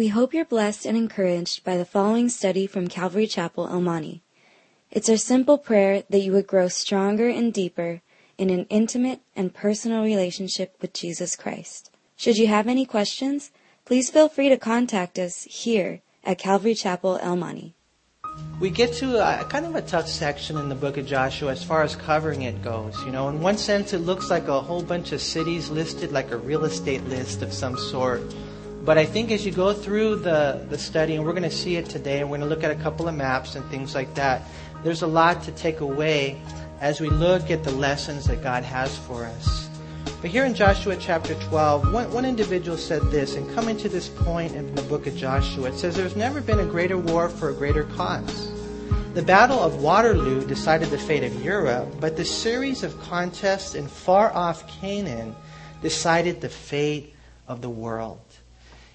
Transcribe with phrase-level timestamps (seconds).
[0.00, 4.22] We hope you're blessed and encouraged by the following study from Calvary Chapel, El Monte.
[4.90, 8.00] It's our simple prayer that you would grow stronger and deeper
[8.38, 11.90] in an intimate and personal relationship with Jesus Christ.
[12.16, 13.50] Should you have any questions,
[13.84, 17.74] please feel free to contact us here at Calvary Chapel, El Monte.
[18.58, 21.62] We get to a, kind of a tough section in the book of Joshua as
[21.62, 22.98] far as covering it goes.
[23.04, 26.30] You know, in one sense, it looks like a whole bunch of cities listed, like
[26.30, 28.22] a real estate list of some sort.
[28.82, 31.76] But I think as you go through the, the study, and we're going to see
[31.76, 34.14] it today, and we're going to look at a couple of maps and things like
[34.14, 34.42] that,
[34.82, 36.40] there's a lot to take away
[36.80, 39.68] as we look at the lessons that God has for us.
[40.22, 44.08] But here in Joshua chapter 12, one, one individual said this, and coming to this
[44.08, 47.50] point in the book of Joshua, it says, There's never been a greater war for
[47.50, 48.50] a greater cause.
[49.12, 53.88] The Battle of Waterloo decided the fate of Europe, but the series of contests in
[53.88, 55.34] far off Canaan
[55.82, 57.14] decided the fate
[57.48, 58.20] of the world.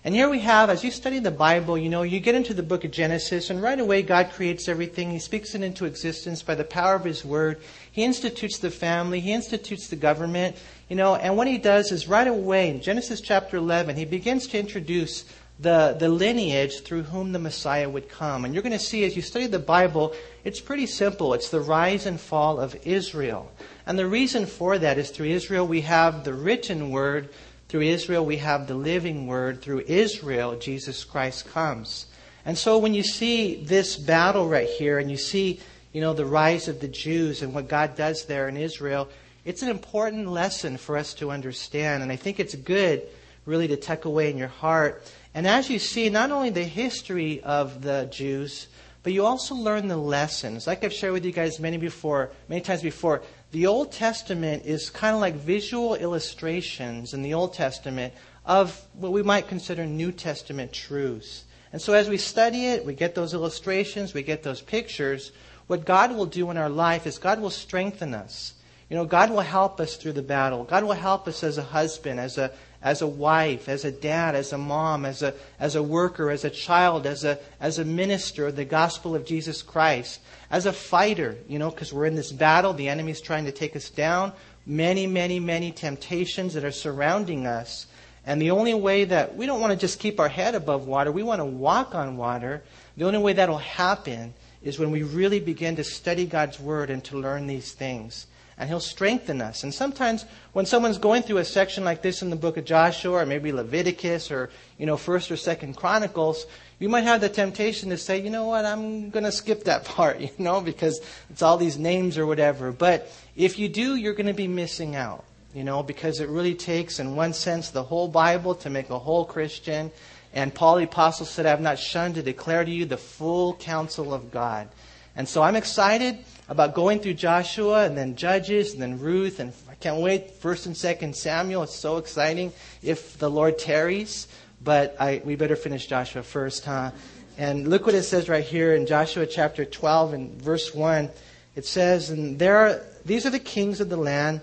[0.06, 2.62] And here we have, as you study the Bible, you know, you get into the
[2.62, 5.10] book of Genesis, and right away God creates everything.
[5.10, 7.60] He speaks it into existence by the power of His Word.
[7.92, 9.20] He institutes the family.
[9.20, 10.58] He institutes the government.
[10.90, 14.46] You know, and what He does is right away, in Genesis chapter 11, He begins
[14.50, 15.26] to introduce
[15.60, 18.46] the, the lineage through whom the Messiah would come.
[18.46, 20.14] And you're going to see as you study the Bible,
[20.44, 21.34] it's pretty simple.
[21.34, 23.52] It's the rise and fall of Israel.
[23.88, 27.30] And the reason for that is through Israel we have the written word
[27.76, 29.62] through Israel, we have the living word.
[29.62, 32.06] Through Israel, Jesus Christ comes.
[32.46, 35.60] And so when you see this battle right here and you see,
[35.92, 39.10] you know, the rise of the Jews and what God does there in Israel,
[39.44, 42.02] it's an important lesson for us to understand.
[42.02, 43.02] And I think it's good,
[43.46, 45.04] really, to tuck away in your heart.
[45.34, 48.68] And as you see, not only the history of the Jews,
[49.04, 50.66] but you also learn the lessons.
[50.66, 54.90] Like I've shared with you guys many before, many times before, the Old Testament is
[54.90, 58.14] kind of like visual illustrations in the Old Testament
[58.46, 61.46] of what we might consider New Testament truths.
[61.72, 65.32] And so as we study it, we get those illustrations, we get those pictures.
[65.68, 68.54] What God will do in our life is God will strengthen us.
[68.90, 70.64] You know, God will help us through the battle.
[70.64, 72.52] God will help us as a husband, as a,
[72.86, 76.46] as a wife, as a dad, as a mom, as a, as a worker, as
[76.46, 80.74] a child, as a, as a minister of the gospel of Jesus Christ as a
[80.74, 84.32] fighter, you know, because we're in this battle, the enemy's trying to take us down,
[84.66, 87.88] many, many, many temptations that are surrounding us.
[88.26, 91.12] And the only way that we don't want to just keep our head above water,
[91.12, 92.64] we want to walk on water.
[92.98, 97.04] The only way that'll happen is when we really begin to study God's Word and
[97.06, 98.26] to learn these things.
[98.58, 99.64] And He'll strengthen us.
[99.64, 103.18] And sometimes when someone's going through a section like this in the book of Joshua,
[103.18, 106.46] or maybe Leviticus, or, you know, 1st or 2nd Chronicles,
[106.80, 109.86] you might have the temptation to say, you know what, I'm going to skip that
[109.86, 111.00] part, you know, because
[111.30, 112.72] it's all these names or whatever.
[112.72, 116.56] But if you do, you're going to be missing out, you know, because it really
[116.56, 119.92] takes, in one sense, the whole Bible to make a whole Christian.
[120.34, 123.56] And Paul the Apostle said, I have not shunned to declare to you the full
[123.56, 124.68] counsel of God.
[125.16, 126.18] And so I'm excited
[126.50, 130.32] about going through Joshua and then Judges and then Ruth and I can't wait.
[130.32, 131.64] First and Second Samuel.
[131.64, 134.28] It's so exciting if the Lord tarries.
[134.64, 136.92] But I, we better finish Joshua first, huh?
[137.38, 141.10] And look what it says right here in Joshua chapter 12 and verse 1.
[141.56, 144.42] It says, And there are, these are the kings of the land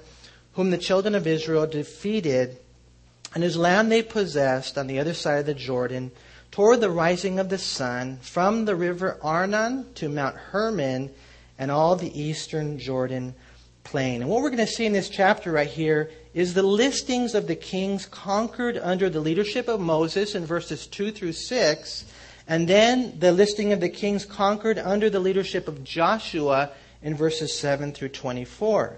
[0.52, 2.58] whom the children of Israel defeated,
[3.34, 6.10] and whose land they possessed on the other side of the Jordan,
[6.52, 11.10] toward the rising of the sun, from the river Arnon to Mount Hermon,
[11.58, 13.34] and all the eastern Jordan
[13.84, 14.20] plain.
[14.20, 17.46] And what we're going to see in this chapter right here is the listings of
[17.46, 22.04] the kings conquered under the leadership of Moses in verses 2 through 6,
[22.46, 26.70] and then the listing of the kings conquered under the leadership of Joshua
[27.02, 28.96] in verses 7 through 24.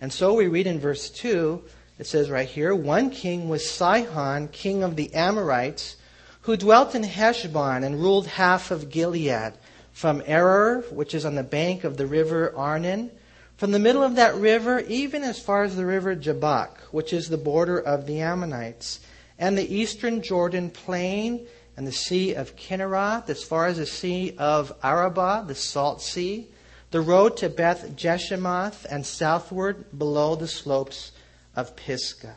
[0.00, 1.62] And so we read in verse 2,
[1.98, 5.96] it says right here, one king was Sihon, king of the Amorites,
[6.42, 9.54] who dwelt in Heshbon and ruled half of Gilead,
[9.92, 13.10] from Aroer, which is on the bank of the river Arnon,
[13.56, 17.28] from the middle of that river, even as far as the river Jabbok, which is
[17.28, 19.00] the border of the Ammonites,
[19.38, 21.46] and the eastern Jordan plain,
[21.76, 26.48] and the sea of Chinneroth, as far as the sea of Arabah, the salt sea,
[26.90, 31.12] the road to Beth Jeshimoth, and southward below the slopes
[31.54, 32.36] of Pisgah.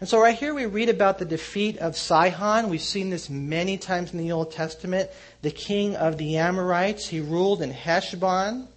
[0.00, 2.68] And so, right here, we read about the defeat of Sihon.
[2.68, 5.10] We've seen this many times in the Old Testament.
[5.42, 8.68] The king of the Amorites, he ruled in Heshbon.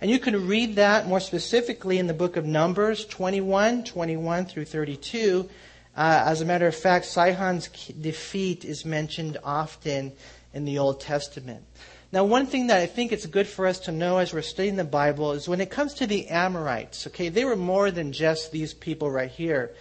[0.00, 4.64] And you can read that more specifically in the book of Numbers 21, 21 through
[4.64, 5.50] 32.
[5.94, 10.12] Uh, as a matter of fact, Sihon's defeat is mentioned often
[10.54, 11.62] in the Old Testament.
[12.10, 14.76] Now, one thing that I think it's good for us to know as we're studying
[14.76, 18.50] the Bible is when it comes to the Amorites, okay, they were more than just
[18.50, 19.72] these people right here.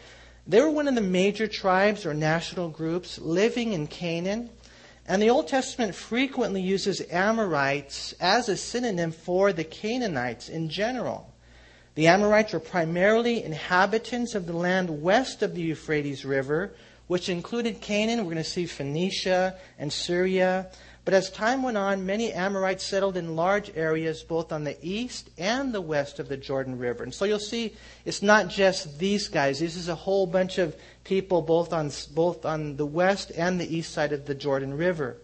[0.50, 4.50] They were one of the major tribes or national groups living in Canaan.
[5.08, 11.32] And the Old Testament frequently uses Amorites as a synonym for the Canaanites in general.
[11.94, 16.72] The Amorites were primarily inhabitants of the land west of the Euphrates River,
[17.06, 18.20] which included Canaan.
[18.20, 20.72] We're going to see Phoenicia and Syria.
[21.10, 25.32] But as time went on, many Amorites settled in large areas both on the east
[25.40, 27.02] and the west of the Jordan River.
[27.02, 27.74] And so you'll see
[28.06, 29.60] it's not just these guys.
[29.60, 33.76] This is a whole bunch of people both on, both on the west and the
[33.76, 35.18] east side of the Jordan River.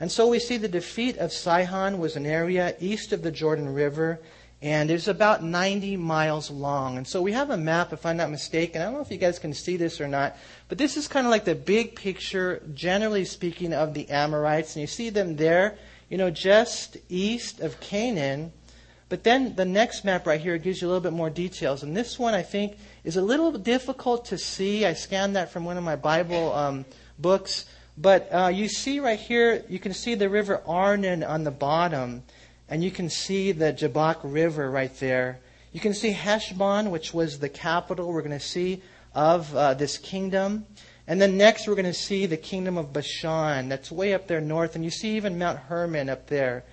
[0.00, 3.74] And so we see the defeat of Sihon was an area east of the Jordan
[3.74, 4.20] River,
[4.62, 6.96] and it's about 90 miles long.
[6.96, 8.80] And so we have a map, if I'm not mistaken.
[8.80, 10.34] I don't know if you guys can see this or not,
[10.68, 14.74] but this is kind of like the big picture, generally speaking, of the Amorites.
[14.74, 15.78] And you see them there,
[16.08, 18.52] you know, just east of Canaan.
[19.08, 21.84] But then the next map right here gives you a little bit more details.
[21.84, 24.84] And this one, I think, is a little difficult to see.
[24.84, 26.84] I scanned that from one of my Bible um,
[27.16, 27.66] books.
[27.96, 32.24] But uh, you see right here, you can see the river Arnon on the bottom.
[32.68, 35.38] And you can see the Jabbok River right there.
[35.72, 38.82] You can see Heshbon, which was the capital we're going to see
[39.16, 40.66] of uh, this kingdom.
[41.08, 43.68] And then next we're going to see the kingdom of Bashan.
[43.68, 44.76] That's way up there north.
[44.76, 46.64] And you see even Mount Hermon up there.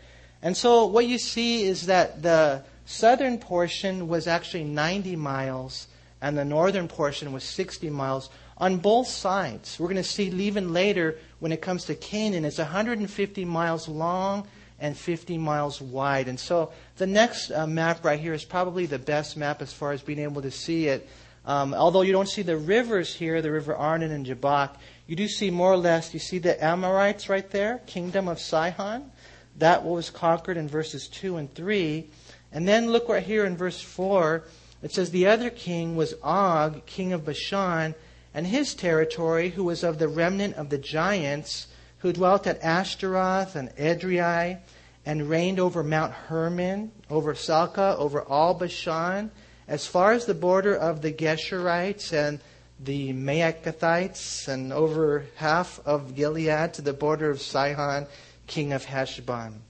[0.42, 5.88] And so what you see is that the southern portion was actually 90 miles
[6.22, 9.80] and the northern portion was 60 miles on both sides.
[9.80, 14.48] We're going to see even later when it comes to Canaan, it's 150 miles long
[14.80, 16.28] and 50 miles wide.
[16.28, 19.94] And so the next uh, map right here is probably the best map as far
[19.94, 21.08] as being able to see it.
[21.46, 25.28] Um, although you don't see the rivers here, the river Arnon and Jabbok, you do
[25.28, 29.12] see more or less, you see the Amorites right there, kingdom of Sihon.
[29.58, 32.10] That was conquered in verses 2 and 3.
[32.52, 34.44] And then look right here in verse 4.
[34.82, 37.96] It says, The other king was Og, king of Bashan,
[38.34, 41.68] and his territory, who was of the remnant of the giants,
[42.00, 44.60] who dwelt at Ashtaroth and Edrei,
[45.06, 49.32] and reigned over Mount Hermon, over Salcah, over all Bashan,
[49.68, 52.40] as far as the border of the Geshurites and
[52.80, 58.08] the Maacathites, and over half of Gilead to the border of Sihon,
[58.48, 59.62] king of Heshbon.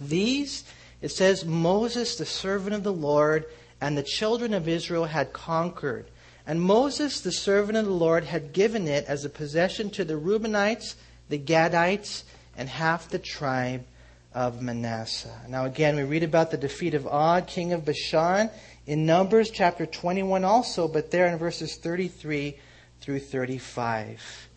[0.00, 0.64] These,
[1.00, 3.46] it says, Moses, the servant of the Lord,
[3.80, 6.06] and the children of Israel had conquered.
[6.46, 10.14] And Moses, the servant of the Lord, had given it as a possession to the
[10.14, 10.96] Reubenites,
[11.28, 12.24] the Gadites,
[12.56, 13.84] and half the tribe
[14.34, 15.40] of Manasseh.
[15.48, 18.50] Now, again, we read about the defeat of Og, king of Bashan,
[18.86, 22.56] in Numbers chapter 21 also, but there in verses 33
[23.00, 24.48] through 35.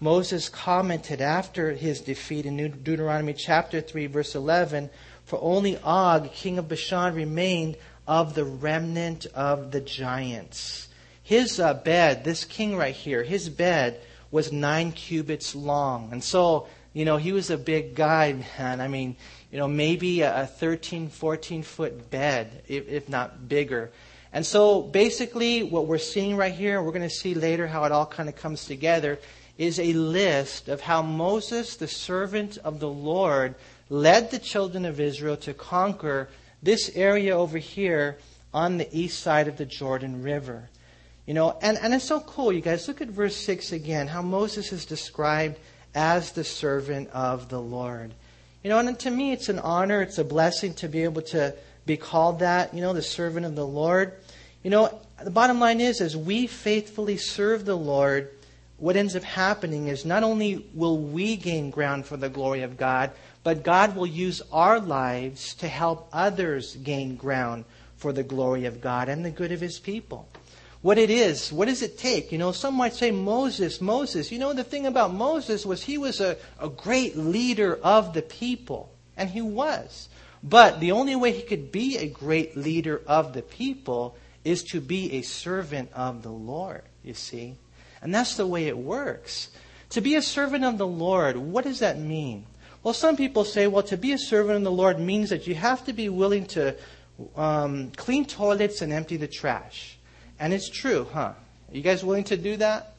[0.00, 4.90] Moses commented after his defeat in Deuteronomy chapter 3, verse 11
[5.24, 7.76] For only Og, king of Bashan, remained
[8.06, 10.88] of the remnant of the giants.
[11.22, 14.00] His uh, bed, this king right here, his bed
[14.30, 16.10] was nine cubits long.
[16.12, 18.80] And so, you know, he was a big guy, man.
[18.80, 19.16] I mean,
[19.54, 23.92] you know, maybe a 13, 14 foot bed, if, if not bigger.
[24.32, 27.84] And so basically, what we're seeing right here, and we're going to see later how
[27.84, 29.20] it all kind of comes together,
[29.56, 33.54] is a list of how Moses, the servant of the Lord,
[33.88, 36.28] led the children of Israel to conquer
[36.60, 38.18] this area over here
[38.52, 40.68] on the east side of the Jordan River.
[41.26, 42.88] You know, and, and it's so cool, you guys.
[42.88, 45.60] Look at verse 6 again, how Moses is described
[45.94, 48.14] as the servant of the Lord.
[48.64, 51.54] You know, and to me, it's an honor, it's a blessing to be able to
[51.84, 54.14] be called that, you know, the servant of the Lord.
[54.62, 58.30] You know, the bottom line is, as we faithfully serve the Lord,
[58.78, 62.78] what ends up happening is not only will we gain ground for the glory of
[62.78, 63.10] God,
[63.42, 67.66] but God will use our lives to help others gain ground
[67.98, 70.26] for the glory of God and the good of His people.
[70.84, 72.30] What it is, what does it take?
[72.30, 74.30] You know, some might say Moses, Moses.
[74.30, 78.20] You know, the thing about Moses was he was a, a great leader of the
[78.20, 80.10] people, and he was.
[80.42, 84.82] But the only way he could be a great leader of the people is to
[84.82, 87.56] be a servant of the Lord, you see.
[88.02, 89.48] And that's the way it works.
[89.88, 92.44] To be a servant of the Lord, what does that mean?
[92.82, 95.54] Well, some people say, well, to be a servant of the Lord means that you
[95.54, 96.76] have to be willing to
[97.36, 99.93] um, clean toilets and empty the trash.
[100.38, 101.32] And it's true, huh?
[101.70, 102.94] Are you guys willing to do that?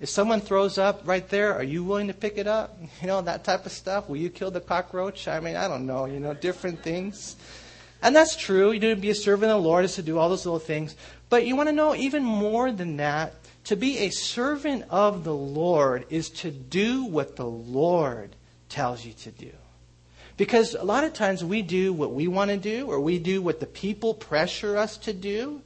[0.00, 2.78] If someone throws up right there, are you willing to pick it up?
[3.00, 4.08] You know, that type of stuff.
[4.08, 5.28] Will you kill the cockroach?
[5.28, 7.36] I mean, I don't know, you know, different things.
[8.02, 8.72] And that's true.
[8.72, 10.58] You know, to be a servant of the Lord is to do all those little
[10.58, 10.96] things.
[11.28, 13.34] But you want to know even more than that.
[13.64, 18.34] To be a servant of the Lord is to do what the Lord
[18.70, 19.52] tells you to do.
[20.38, 23.42] Because a lot of times we do what we want to do, or we do
[23.42, 25.60] what the people pressure us to do.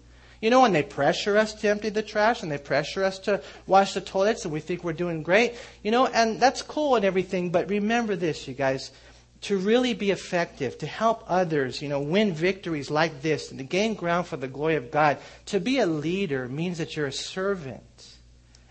[0.44, 3.40] You know, when they pressure us to empty the trash and they pressure us to
[3.66, 7.04] wash the toilets and we think we're doing great, you know, and that's cool and
[7.06, 8.90] everything, but remember this, you guys.
[9.40, 13.64] To really be effective, to help others, you know, win victories like this, and to
[13.64, 17.12] gain ground for the glory of God, to be a leader means that you're a
[17.12, 18.10] servant.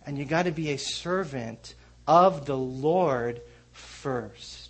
[0.06, 1.74] And you got to be a servant
[2.08, 4.70] of the Lord first.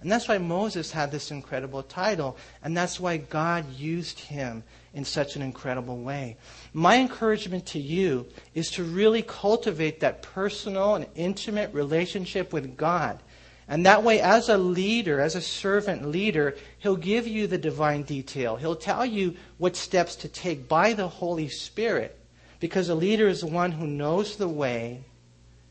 [0.00, 5.04] And that's why Moses had this incredible title, and that's why God used him in
[5.04, 6.36] such an incredible way.
[6.72, 13.20] My encouragement to you is to really cultivate that personal and intimate relationship with God.
[13.68, 18.02] And that way, as a leader, as a servant leader, He'll give you the divine
[18.02, 18.56] detail.
[18.56, 22.18] He'll tell you what steps to take by the Holy Spirit.
[22.58, 25.04] Because a leader is the one who knows the way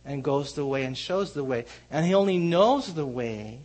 [0.06, 1.66] and goes the way and shows the way.
[1.92, 3.60] And he only knows the way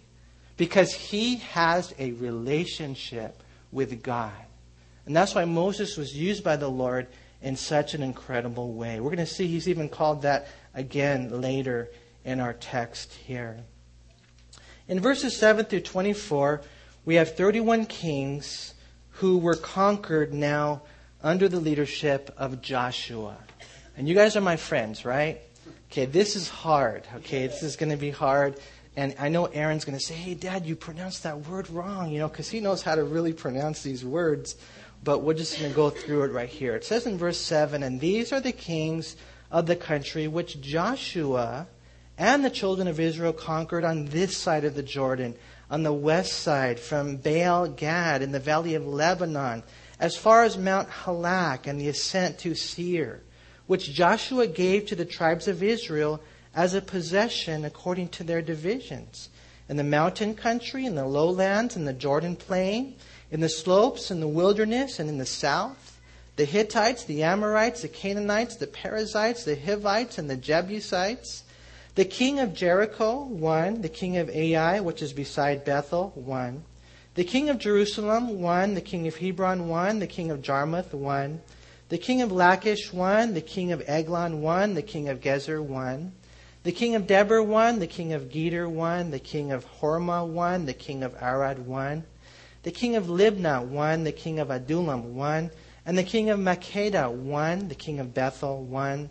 [0.56, 3.40] because he has a relationship
[3.73, 4.32] with God.
[5.06, 7.08] And that's why Moses was used by the Lord
[7.42, 9.00] in such an incredible way.
[9.00, 11.90] We're going to see he's even called that again later
[12.25, 13.58] in our text here.
[14.88, 16.62] In verses 7 through 24,
[17.04, 18.75] we have 31 kings
[19.11, 20.82] who were conquered now
[21.23, 23.37] under the leadership of Joshua.
[23.96, 25.40] And you guys are my friends, right?
[25.90, 27.06] Okay, this is hard.
[27.16, 28.56] Okay, this is going to be hard.
[28.96, 32.18] And I know Aaron's going to say, hey, Dad, you pronounced that word wrong, you
[32.18, 34.56] know, because he knows how to really pronounce these words
[35.04, 36.75] but we're just going to go through it right here.
[36.75, 39.16] It says in verse 7 And these are the kings
[39.50, 41.68] of the country which Joshua
[42.16, 45.34] and the children of Israel conquered on this side of the Jordan,
[45.70, 49.62] on the west side, from Baal Gad in the valley of Lebanon,
[50.00, 53.20] as far as Mount Halak and the ascent to Seir,
[53.66, 56.20] which Joshua gave to the tribes of Israel
[56.54, 59.28] as a possession according to their divisions.
[59.68, 62.96] In the mountain country, in the lowlands, in the Jordan plain,
[63.34, 66.00] in the slopes, in the wilderness, and in the south,
[66.36, 71.42] the Hittites, the Amorites, the Canaanites, the Perizzites, the Hivites, and the Jebusites,
[71.96, 76.62] the king of Jericho, one, the king of Ai, which is beside Bethel, one,
[77.16, 81.40] the king of Jerusalem, one, the king of Hebron, one, the king of Jarmuth, one,
[81.88, 86.12] the king of Lachish, one, the king of Eglon, one, the king of Gezer, one,
[86.62, 90.66] the king of Debir, one, the king of Geder, one, the king of Hormah, one,
[90.66, 92.04] the king of Arad, one,
[92.64, 94.04] the king of Libnah, one.
[94.04, 95.50] The king of Adullam, one.
[95.87, 97.68] And the king of Makkedah, one.
[97.68, 99.11] The king of Bethel, one.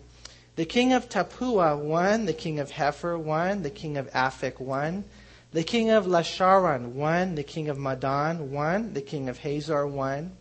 [0.56, 2.26] The king of Tappuah, one.
[2.26, 3.62] The king of Hepher, one.
[3.62, 5.04] The king of Aphek, one.
[5.52, 7.36] The king of Lasharon, one.
[7.36, 8.92] The king of Madon, one.
[8.92, 10.32] The king of Hazor, one.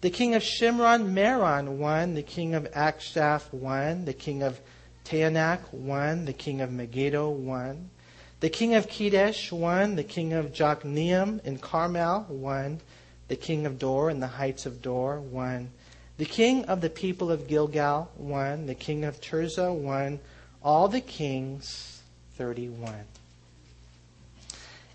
[0.00, 2.14] The king of Shimron Meron, one.
[2.14, 4.06] The king of Achshaph, one.
[4.06, 4.60] The king of
[5.04, 6.24] Taanach, one.
[6.24, 7.90] The king of Megiddo, one.
[8.40, 9.96] The king of Kedesh, one.
[9.96, 12.80] The king of Jokneam in Carmel, one.
[13.28, 15.70] The king of Dor in the heights of Dor, one.
[16.18, 18.66] The king of the people of Gilgal, one.
[18.66, 20.20] The king of Tirzah, one.
[20.62, 22.02] All the kings,
[22.36, 22.94] 31.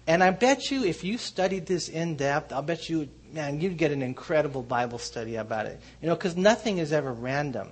[0.08, 3.78] And I bet you, if you studied this in depth, I'll bet you, man, you'd
[3.78, 5.80] get an incredible Bible study about it.
[6.02, 7.70] You know, because nothing is ever random.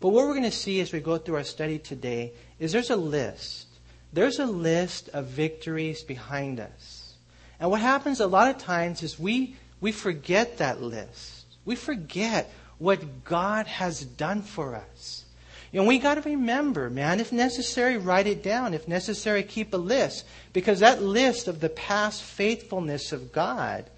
[0.00, 2.90] But what we're going to see as we go through our study today is there's
[2.90, 3.66] a list
[4.12, 7.14] there's a list of victories behind us.
[7.58, 11.46] And what happens a lot of times is we, we forget that list.
[11.64, 15.24] We forget what God has done for us.
[15.72, 18.74] Know, we got to remember, man, if necessary, write it down.
[18.74, 20.26] If necessary, keep a list.
[20.52, 23.88] Because that list of the past faithfulness of God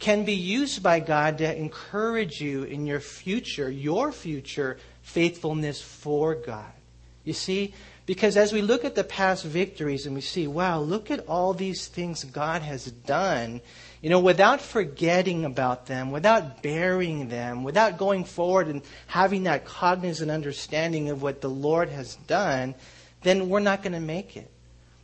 [0.00, 6.34] can be used by God to encourage you in your future, your future faithfulness for
[6.34, 6.72] God.
[7.22, 7.74] You see,
[8.10, 11.54] because as we look at the past victories and we see, wow, look at all
[11.54, 13.60] these things God has done,
[14.02, 19.64] you know, without forgetting about them, without burying them, without going forward and having that
[19.64, 22.74] cognizant understanding of what the Lord has done,
[23.22, 24.50] then we're not going to make it.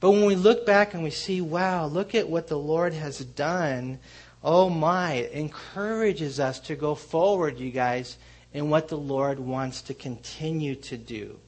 [0.00, 3.20] But when we look back and we see, wow, look at what the Lord has
[3.20, 4.00] done,
[4.42, 8.16] oh my, it encourages us to go forward, you guys,
[8.52, 11.38] in what the Lord wants to continue to do.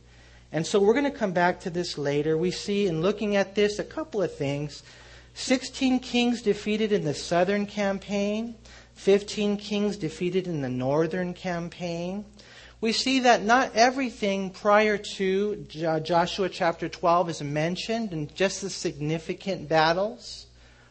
[0.50, 2.38] And so we're going to come back to this later.
[2.38, 4.83] We see in looking at this a couple of things
[5.35, 8.57] 16 kings defeated in the southern campaign,
[8.95, 12.25] 15 kings defeated in the northern campaign.
[12.81, 18.62] We see that not everything prior to uh, Joshua chapter 12 is mentioned in just
[18.62, 20.47] the significant battles,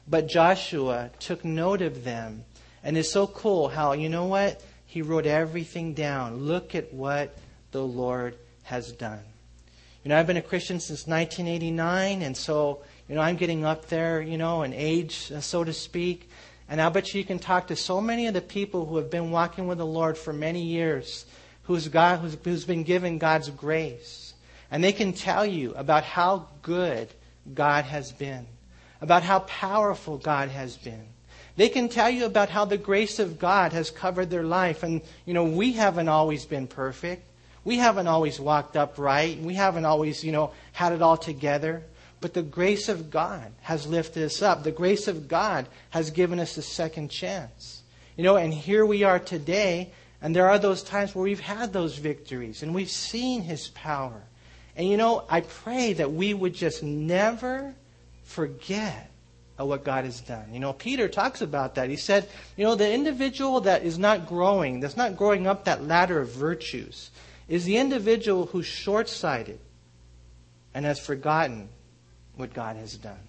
[0.08, 2.46] but Joshua took note of them.
[2.84, 4.64] And it's so cool how, you know what?
[4.86, 6.38] He wrote everything down.
[6.38, 7.38] Look at what
[7.72, 9.24] the Lord has done.
[10.08, 13.90] You know, I've been a Christian since 1989, and so, you know, I'm getting up
[13.90, 16.30] there, you know, in age, uh, so to speak.
[16.70, 19.12] And I bet you you can talk to so many of the people who have
[19.12, 21.26] been walking with the Lord for many years
[21.64, 24.34] who's, God, who's, who's been given God's grace.
[24.72, 27.10] And they can tell you about how good
[27.54, 28.48] God has been,
[29.02, 31.06] about how powerful God has been.
[31.58, 34.84] They can tell you about how the grace of God has covered their life.
[34.84, 37.28] And, you know, we haven't always been perfect.
[37.67, 39.41] We haven't always walked upright.
[39.41, 41.83] We haven't always, you know, had it all together.
[42.21, 44.63] But the grace of God has lifted us up.
[44.63, 47.81] The grace of God has given us a second chance.
[48.15, 51.74] You know, and here we are today, and there are those times where we've had
[51.74, 54.24] those victories and we've seen His power.
[54.77, 57.75] And you know, I pray that we would just never
[58.24, 59.12] forget
[59.57, 60.53] what God has done.
[60.53, 61.89] You know, Peter talks about that.
[61.89, 65.83] He said, you know, the individual that is not growing, that's not growing up that
[65.83, 67.12] ladder of virtues,
[67.48, 69.60] is the individual who's short sighted
[70.74, 71.70] and has forgotten
[72.36, 73.20] what God has done.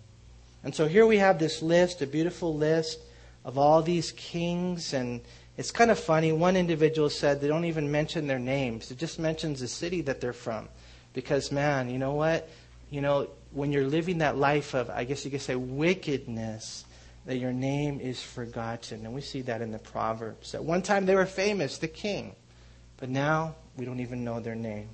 [0.65, 3.01] And so here we have this list, a beautiful list
[3.45, 4.93] of all these kings.
[4.93, 5.21] And
[5.57, 6.33] it's kind of funny.
[6.33, 10.21] One individual said they don't even mention their names, it just mentions the city that
[10.21, 10.69] they're from.
[11.15, 12.49] Because, man, you know what?
[12.91, 16.85] You know, when you're living that life of, I guess you could say, wickedness,
[17.27, 19.05] that your name is forgotten.
[19.05, 20.55] And we see that in the Proverbs.
[20.55, 22.35] At one time they were famous, the king.
[22.99, 24.89] But now we don't even know their name.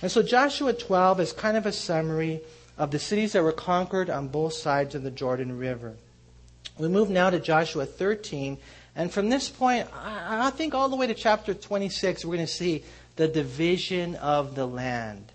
[0.00, 2.40] And so Joshua 12 is kind of a summary
[2.78, 5.94] of the cities that were conquered on both sides of the Jordan River.
[6.78, 8.58] We move now to Joshua 13,
[8.96, 12.52] and from this point, I think all the way to chapter 26, we're going to
[12.52, 12.84] see
[13.16, 15.32] the division of the land.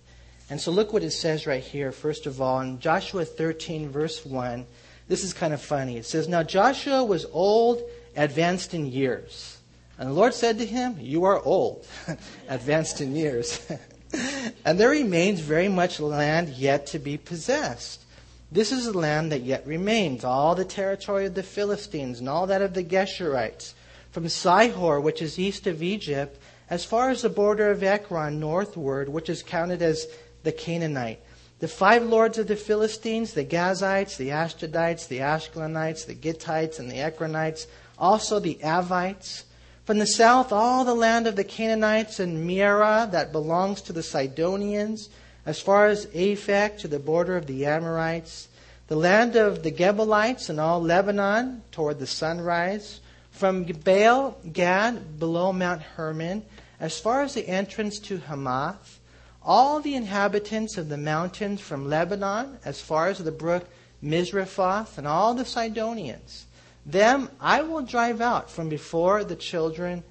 [0.50, 4.26] And so look what it says right here, first of all, in Joshua 13, verse
[4.26, 4.66] 1.
[5.08, 5.98] This is kind of funny.
[5.98, 7.82] It says, Now Joshua was old,
[8.16, 9.57] advanced in years.
[9.98, 11.88] And the Lord said to him, You are old,
[12.50, 13.66] advanced in years.
[14.66, 18.04] and there remains very much land yet to be possessed.
[18.52, 22.48] This is the land that yet remains, all the territory of the Philistines and all
[22.48, 23.74] that of the Geshurites,
[24.12, 26.40] from Sihor, which is east of Egypt,
[26.70, 30.08] as far as the border of Ekron northward, which is counted as
[30.44, 31.22] the Canaanite.
[31.60, 36.90] The five lords of the Philistines, the Gazites, the Ashdodites, the Ashkelonites, the Gittites, and
[36.90, 37.66] the Ekronites,
[37.98, 39.44] also the Avites,
[39.88, 44.04] from the south, all the land of the Canaanites and Mearah that belongs to the
[44.04, 45.08] Sidonians,
[45.46, 48.50] as far as Aphek to the border of the Amorites,
[48.90, 53.00] the land of the Gebalites and all Lebanon toward the sunrise,
[53.32, 56.44] from Baal Gad below Mount Hermon,
[56.82, 59.00] as far as the entrance to Hamath,
[59.42, 63.66] all the inhabitants of the mountains from Lebanon, as far as the brook
[64.04, 66.47] Misrephoth, and all the Sidonians
[66.88, 70.04] them I will drive out from before the children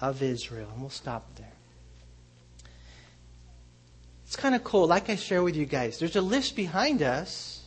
[0.00, 0.68] of Israel.
[0.72, 1.52] And we'll stop there.
[4.24, 4.86] It's kind of cool.
[4.86, 7.62] Like I share with you guys, there's a list behind us,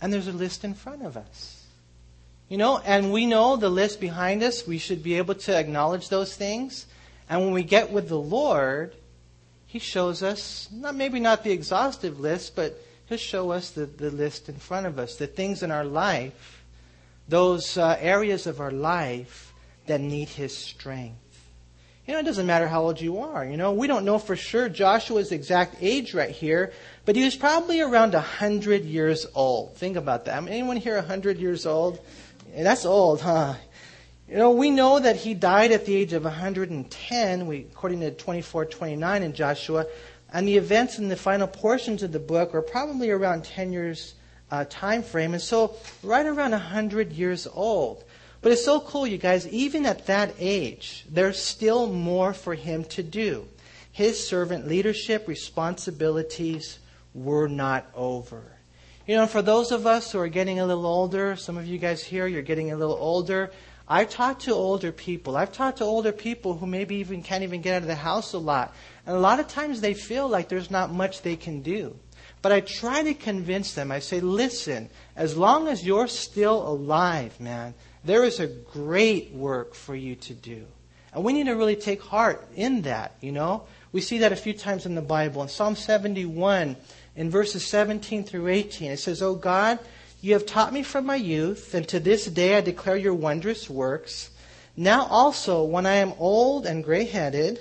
[0.00, 1.64] and there's a list in front of us.
[2.48, 6.08] You know, and we know the list behind us, we should be able to acknowledge
[6.08, 6.86] those things.
[7.28, 8.94] And when we get with the Lord,
[9.66, 14.10] He shows us, not maybe not the exhaustive list, but He'll show us the, the
[14.10, 16.57] list in front of us, the things in our life
[17.28, 19.52] those uh, areas of our life
[19.86, 21.16] that need His strength.
[22.06, 23.44] You know, it doesn't matter how old you are.
[23.44, 26.72] You know, we don't know for sure Joshua's exact age right here,
[27.04, 29.76] but he was probably around 100 years old.
[29.76, 30.38] Think about that.
[30.38, 32.00] I mean, anyone here 100 years old?
[32.56, 33.54] That's old, huh?
[34.26, 38.10] You know, we know that he died at the age of 110, we, according to
[38.10, 39.86] 24:29 in Joshua,
[40.32, 44.14] and the events in the final portions of the book are probably around 10 years
[44.50, 48.04] uh, time frame, and so right around 100 years old.
[48.40, 52.84] But it's so cool, you guys, even at that age, there's still more for him
[52.84, 53.48] to do.
[53.90, 56.78] His servant leadership responsibilities
[57.14, 58.44] were not over.
[59.08, 61.78] You know, for those of us who are getting a little older, some of you
[61.78, 63.50] guys here, you're getting a little older.
[63.88, 65.36] I've talked to older people.
[65.36, 68.34] I've talked to older people who maybe even can't even get out of the house
[68.34, 68.74] a lot.
[69.06, 71.96] And a lot of times they feel like there's not much they can do.
[72.40, 73.90] But I try to convince them.
[73.90, 77.74] I say, listen, as long as you're still alive, man,
[78.04, 80.64] there is a great work for you to do.
[81.12, 83.64] And we need to really take heart in that, you know?
[83.92, 85.42] We see that a few times in the Bible.
[85.42, 86.76] In Psalm 71,
[87.16, 89.78] in verses 17 through 18, it says, O God,
[90.20, 93.70] you have taught me from my youth, and to this day I declare your wondrous
[93.70, 94.30] works.
[94.76, 97.58] Now also, when I am old and gray headed,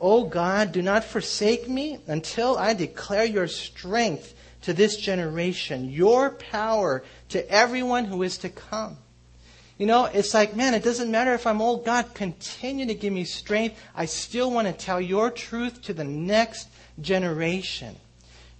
[0.00, 6.30] O God, do not forsake me until I declare your strength to this generation, your
[6.30, 8.98] power to everyone who is to come.
[9.78, 11.84] You know, it's like, man, it doesn't matter if I'm old.
[11.84, 13.78] God, continue to give me strength.
[13.94, 16.68] I still want to tell your truth to the next
[17.00, 17.96] generation.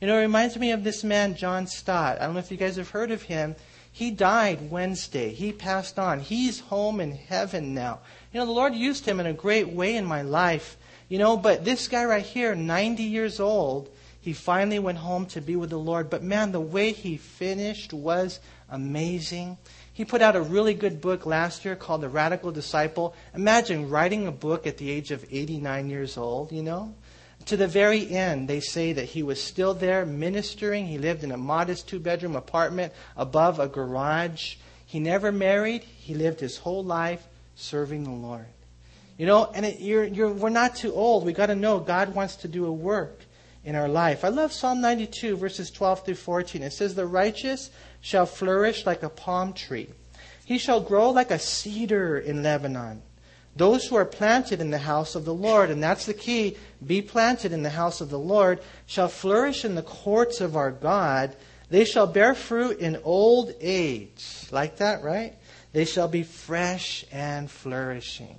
[0.00, 2.20] You know, it reminds me of this man, John Stott.
[2.20, 3.56] I don't know if you guys have heard of him.
[3.90, 5.32] He died Wednesday.
[5.32, 6.20] He passed on.
[6.20, 8.00] He's home in heaven now.
[8.30, 10.76] You know, the Lord used him in a great way in my life
[11.08, 13.90] You know, but this guy right here, 90 years old,
[14.20, 16.10] he finally went home to be with the Lord.
[16.10, 19.56] But man, the way he finished was amazing.
[19.92, 23.14] He put out a really good book last year called The Radical Disciple.
[23.34, 26.92] Imagine writing a book at the age of 89 years old, you know?
[27.46, 30.86] To the very end, they say that he was still there ministering.
[30.86, 34.56] He lived in a modest two bedroom apartment above a garage.
[34.84, 35.84] He never married.
[35.84, 38.46] He lived his whole life serving the Lord.
[39.18, 41.24] You know, and it, you're, you're, we're not too old.
[41.24, 43.20] We got to know God wants to do a work
[43.64, 44.24] in our life.
[44.24, 46.62] I love Psalm 92, verses 12 through 14.
[46.62, 49.88] It says, The righteous shall flourish like a palm tree,
[50.44, 53.02] he shall grow like a cedar in Lebanon.
[53.56, 57.00] Those who are planted in the house of the Lord, and that's the key, be
[57.00, 61.34] planted in the house of the Lord, shall flourish in the courts of our God.
[61.70, 64.46] They shall bear fruit in old age.
[64.50, 65.34] Like that, right?
[65.72, 68.36] They shall be fresh and flourishing.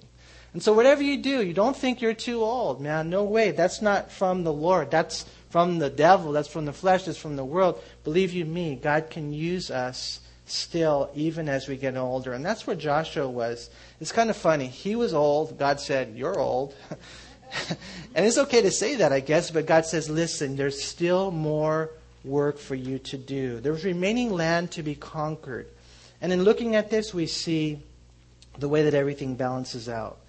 [0.58, 3.12] And so, whatever you do, you don't think you're too old, man.
[3.12, 3.52] No way.
[3.52, 4.90] That's not from the Lord.
[4.90, 6.32] That's from the devil.
[6.32, 7.04] That's from the flesh.
[7.04, 7.80] That's from the world.
[8.04, 12.34] Believe you me, God can use us still, even as we get older.
[12.34, 13.70] And that's where Joshua was.
[14.02, 14.66] It's kind of funny.
[14.66, 15.60] He was old.
[15.60, 16.74] God said, You're old.
[18.16, 21.92] and it's okay to say that, I guess, but God says, Listen, there's still more
[22.24, 23.60] work for you to do.
[23.60, 25.68] There's remaining land to be conquered.
[26.20, 27.84] And in looking at this, we see
[28.58, 30.22] the way that everything balances out.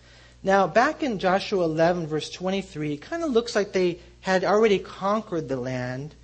[0.42, 4.78] Now, back in Joshua 11, verse 23, it kind of looks like they had already
[4.78, 6.14] conquered the land.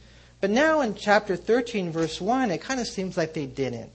[0.40, 3.90] But now in chapter 13, verse 1, it kind of seems like they didn't.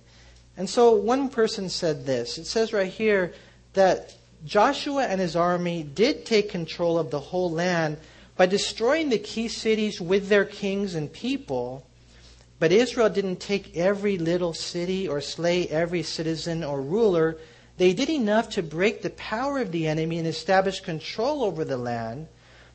[0.58, 2.38] And so one person said this.
[2.38, 3.34] It says right here
[3.74, 4.14] that
[4.46, 7.98] Joshua and his army did take control of the whole land
[8.36, 11.86] by destroying the key cities with their kings and people.
[12.58, 17.38] But Israel didn't take every little city or slay every citizen or ruler
[17.80, 21.78] they did enough to break the power of the enemy and establish control over the
[21.78, 22.28] land.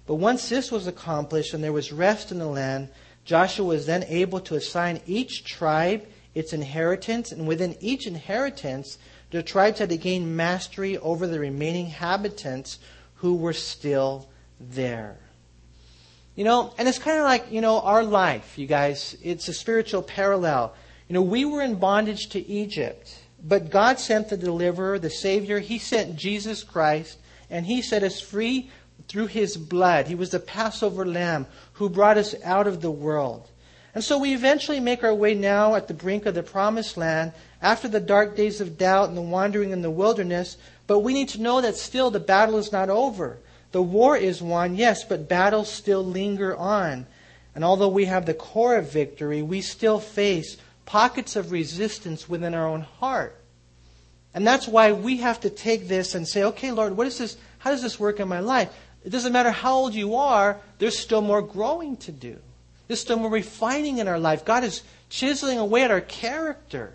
[0.07, 2.88] But once this was accomplished and there was rest in the land,
[3.27, 8.99] Joshua was then able to assign each tribe its inheritance, and within each inheritance,
[9.31, 12.79] the tribes had to gain mastery over the remaining inhabitants
[13.17, 15.19] who were still there.
[16.35, 19.17] You know, and it's kind of like, you know, our life, you guys.
[19.23, 20.75] It's a spiritual parallel.
[21.09, 23.17] You know, we were in bondage to Egypt.
[23.47, 25.59] But God sent the deliverer, the Savior.
[25.59, 27.19] He sent Jesus Christ,
[27.51, 28.71] and He set us free
[29.07, 30.07] through His blood.
[30.07, 33.51] He was the Passover lamb who brought us out of the world.
[33.95, 37.33] And so we eventually make our way now at the brink of the promised land
[37.63, 40.57] after the dark days of doubt and the wandering in the wilderness.
[40.87, 43.39] But we need to know that still the battle is not over.
[43.73, 47.07] The war is won, yes, but battles still linger on.
[47.55, 52.55] And although we have the core of victory, we still face pockets of resistance within
[52.55, 53.40] our own heart.
[54.35, 57.37] And that's why we have to take this and say, okay, Lord, what is this?
[57.59, 58.73] How does this work in my life?
[59.05, 62.38] It doesn't matter how old you are, there's still more growing to do.
[62.88, 64.44] There's still more refining in our life.
[64.44, 66.94] God is chiseling away at our character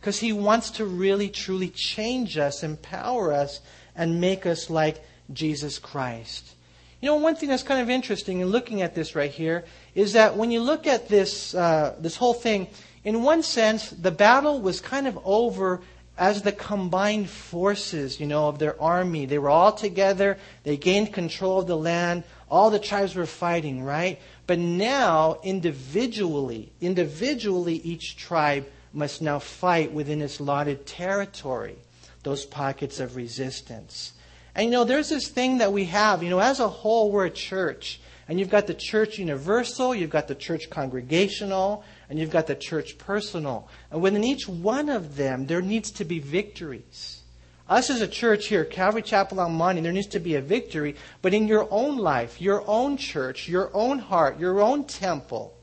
[0.00, 3.60] because He wants to really, truly change us, empower us,
[3.96, 6.54] and make us like Jesus Christ.
[7.00, 9.64] You know, one thing that's kind of interesting in looking at this right here
[9.94, 12.68] is that when you look at this, uh, this whole thing,
[13.08, 15.80] in one sense, the battle was kind of over
[16.18, 19.24] as the combined forces, you know, of their army.
[19.24, 20.36] They were all together.
[20.62, 22.24] They gained control of the land.
[22.50, 24.20] All the tribes were fighting, right?
[24.46, 31.78] But now, individually, individually, each tribe must now fight within its allotted territory,
[32.24, 34.12] those pockets of resistance.
[34.54, 37.24] And you know, there's this thing that we have, you know, as a whole, we're
[37.24, 38.02] a church.
[38.28, 42.54] And you've got the church universal, you've got the church congregational, and you've got the
[42.54, 43.68] church personal.
[43.90, 47.22] And within each one of them, there needs to be victories.
[47.68, 50.96] Us as a church here, Calvary Chapel El Monte, there needs to be a victory,
[51.20, 55.54] but in your own life, your own church, your own heart, your own temple,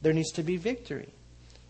[0.00, 1.08] there needs to be victory.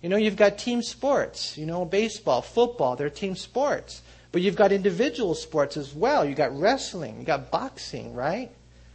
[0.03, 4.03] You know, you've got team sports, you know, baseball, football, they're team sports.
[4.31, 6.25] But you've got individual sports as well.
[6.25, 8.51] You've got wrestling, you've got boxing, right?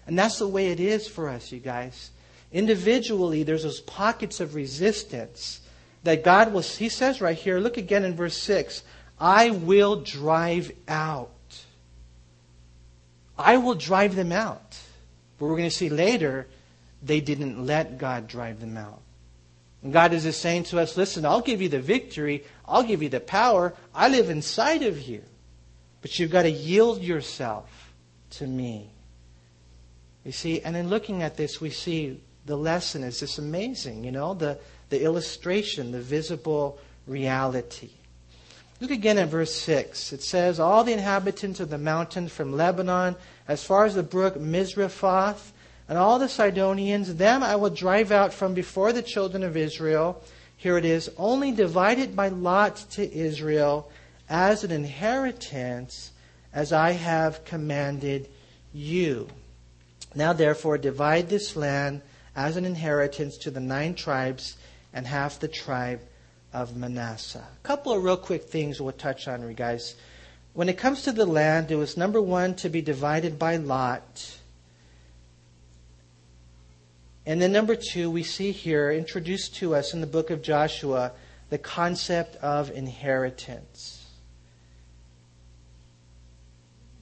[0.07, 2.11] And that's the way it is for us, you guys.
[2.51, 5.61] Individually, there's those pockets of resistance
[6.03, 8.83] that God will, he says right here, look again in verse 6
[9.19, 11.29] I will drive out.
[13.37, 14.79] I will drive them out.
[15.37, 16.47] But we're going to see later,
[17.03, 19.01] they didn't let God drive them out.
[19.83, 23.01] And God is just saying to us, listen, I'll give you the victory, I'll give
[23.01, 25.23] you the power, I live inside of you.
[26.01, 27.93] But you've got to yield yourself
[28.31, 28.89] to me.
[30.23, 34.11] You see, and in looking at this, we see the lesson is just amazing, you
[34.11, 34.57] know, the,
[34.89, 37.91] the illustration, the visible reality.
[38.79, 40.11] Look again at verse 6.
[40.11, 43.15] It says, All the inhabitants of the mountains from Lebanon
[43.47, 45.51] as far as the brook Misrephoth,
[45.87, 50.23] and all the Sidonians, them I will drive out from before the children of Israel.
[50.57, 53.91] Here it is, only divided by lot to Israel
[54.29, 56.11] as an inheritance,
[56.53, 58.29] as I have commanded
[58.73, 59.27] you.
[60.15, 62.01] Now therefore divide this land
[62.35, 64.57] as an inheritance to the nine tribes
[64.93, 66.01] and half the tribe
[66.53, 67.45] of Manasseh.
[67.63, 69.95] A couple of real quick things we'll touch on, you guys.
[70.53, 74.37] When it comes to the land, it was number one to be divided by lot.
[77.25, 81.11] And then number two, we see here introduced to us in the book of Joshua
[81.49, 84.05] the concept of inheritance.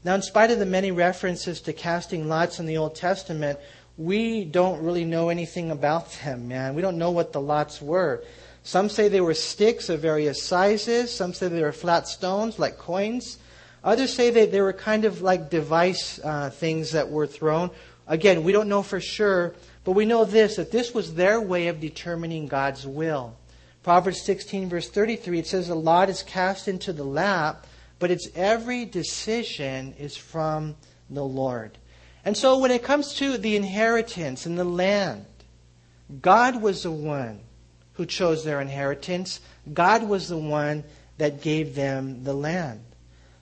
[0.03, 3.59] Now, in spite of the many references to casting lots in the Old Testament,
[3.99, 6.73] we don't really know anything about them, man.
[6.73, 8.23] We don't know what the lots were.
[8.63, 11.13] Some say they were sticks of various sizes.
[11.13, 13.39] Some say they were flat stones like coins.
[13.83, 17.71] Others say that they were kind of like device uh, things that were thrown.
[18.07, 21.67] Again, we don't know for sure, but we know this that this was their way
[21.67, 23.35] of determining God's will.
[23.83, 27.67] Proverbs 16, verse 33, it says, A lot is cast into the lap,
[27.99, 30.77] but its every decision is from
[31.09, 31.77] the Lord.
[32.25, 35.25] And so when it comes to the inheritance and the land,
[36.21, 37.41] God was the one
[37.93, 39.39] who chose their inheritance.
[39.73, 40.83] God was the one
[41.17, 42.81] that gave them the land.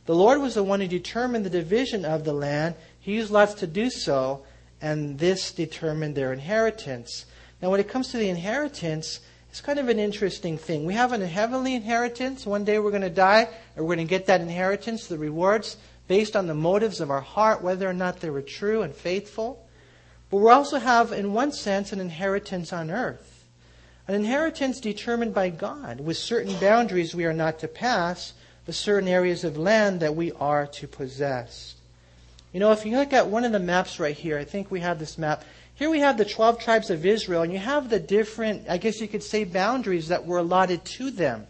[0.05, 2.75] The Lord was the one who determined the division of the land.
[2.99, 4.45] He used lots to do so,
[4.81, 7.25] and this determined their inheritance.
[7.61, 10.85] Now, when it comes to the inheritance, it's kind of an interesting thing.
[10.85, 12.45] We have a heavenly inheritance.
[12.45, 15.77] One day we're going to die, and we're going to get that inheritance, the rewards,
[16.07, 19.67] based on the motives of our heart, whether or not they were true and faithful.
[20.29, 23.45] But we also have, in one sense, an inheritance on earth.
[24.07, 28.33] An inheritance determined by God with certain boundaries we are not to pass,
[28.65, 31.75] but certain areas of land that we are to possess.
[32.53, 34.79] You know, if you look at one of the maps right here, I think we
[34.79, 35.43] have this map.
[35.75, 38.99] Here we have the 12 tribes of Israel, and you have the different, I guess
[38.99, 41.45] you could say, boundaries that were allotted to them.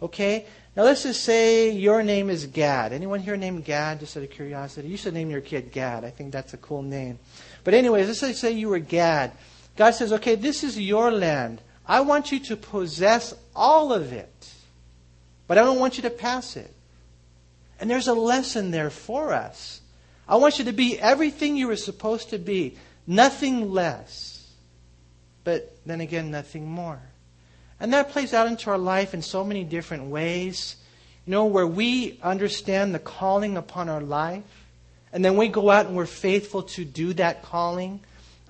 [0.00, 0.46] Okay?
[0.76, 2.92] Now let's just say your name is Gad.
[2.92, 4.88] Anyone here named Gad, just out of curiosity?
[4.88, 6.04] You should name your kid Gad.
[6.04, 7.18] I think that's a cool name.
[7.64, 9.32] But anyways, let's say you were Gad.
[9.76, 11.62] God says, okay, this is your land.
[11.86, 14.52] I want you to possess all of it,
[15.46, 16.72] but I don't want you to pass it.
[17.80, 19.80] And there's a lesson there for us.
[20.28, 24.46] I want you to be everything you were supposed to be, nothing less,
[25.44, 27.00] but then again, nothing more.
[27.78, 30.76] And that plays out into our life in so many different ways.
[31.26, 34.44] You know, where we understand the calling upon our life,
[35.12, 38.00] and then we go out and we're faithful to do that calling.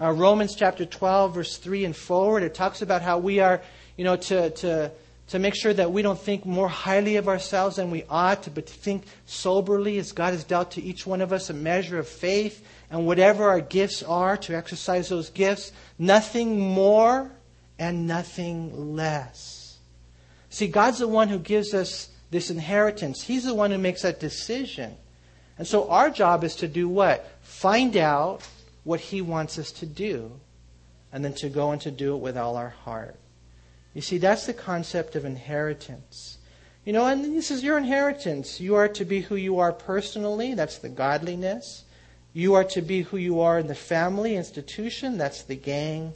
[0.01, 3.63] Uh, Romans chapter 12, verse 3 and forward, it talks about how we are,
[3.97, 4.91] you know, to, to,
[5.29, 8.51] to make sure that we don't think more highly of ourselves than we ought, to,
[8.51, 11.99] but to think soberly as God has dealt to each one of us a measure
[11.99, 17.31] of faith, and whatever our gifts are, to exercise those gifts, nothing more
[17.79, 19.79] and nothing less.
[20.49, 23.23] See, God's the one who gives us this inheritance.
[23.23, 24.97] He's the one who makes that decision.
[25.59, 27.31] And so our job is to do what?
[27.43, 28.47] Find out
[28.85, 30.33] what He wants us to do,
[31.13, 33.17] and then to go and to do it with all our heart.
[33.95, 36.39] You see, that's the concept of inheritance.
[36.85, 38.61] You know, and this is your inheritance.
[38.61, 41.85] You are to be who you are personally, that's the godliness.
[42.33, 46.13] You are to be who you are in the family institution, that's the gang.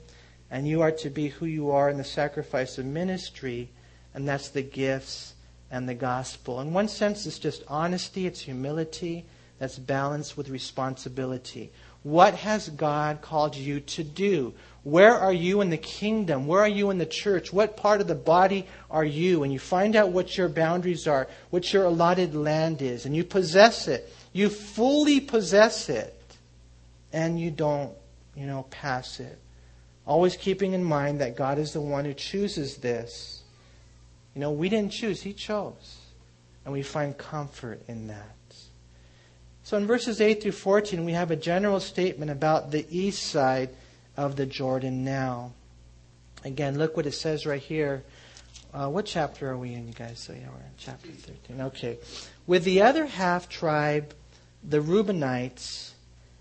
[0.50, 3.70] And you are to be who you are in the sacrifice of ministry,
[4.14, 5.34] and that's the gifts
[5.70, 6.60] and the gospel.
[6.60, 9.24] In one sense, it's just honesty, it's humility
[9.58, 11.70] that's balanced with responsibility.
[12.02, 14.54] What has God called you to do?
[14.82, 16.46] Where are you in the kingdom?
[16.46, 17.52] Where are you in the church?
[17.52, 19.42] What part of the body are you?
[19.42, 23.22] And you find out what your boundaries are, what your allotted land is, and you
[23.22, 24.12] possess it.
[24.32, 26.16] You fully possess it,
[27.12, 27.92] and you don't,
[28.34, 29.38] you know, pass it.
[30.10, 33.44] Always keeping in mind that God is the one who chooses this.
[34.34, 35.98] You know, we didn't choose, He chose.
[36.64, 38.34] And we find comfort in that.
[39.62, 43.70] So in verses 8 through 14, we have a general statement about the east side
[44.16, 45.52] of the Jordan now.
[46.44, 48.02] Again, look what it says right here.
[48.74, 50.18] Uh, what chapter are we in, you guys?
[50.18, 51.60] So, yeah, we're in chapter 13.
[51.60, 51.98] Okay.
[52.48, 54.12] With the other half tribe,
[54.64, 55.89] the Reubenites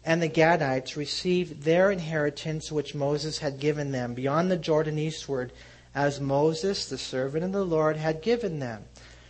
[0.06, 5.52] and the Gadites received their inheritance which Moses had given them beyond the Jordan eastward,
[5.94, 8.86] as Moses, the servant of the Lord, had given them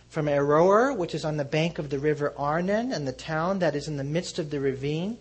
[0.08, 3.74] from Aroer, which is on the bank of the river Arnon, and the town that
[3.74, 5.18] is in the midst of the ravine,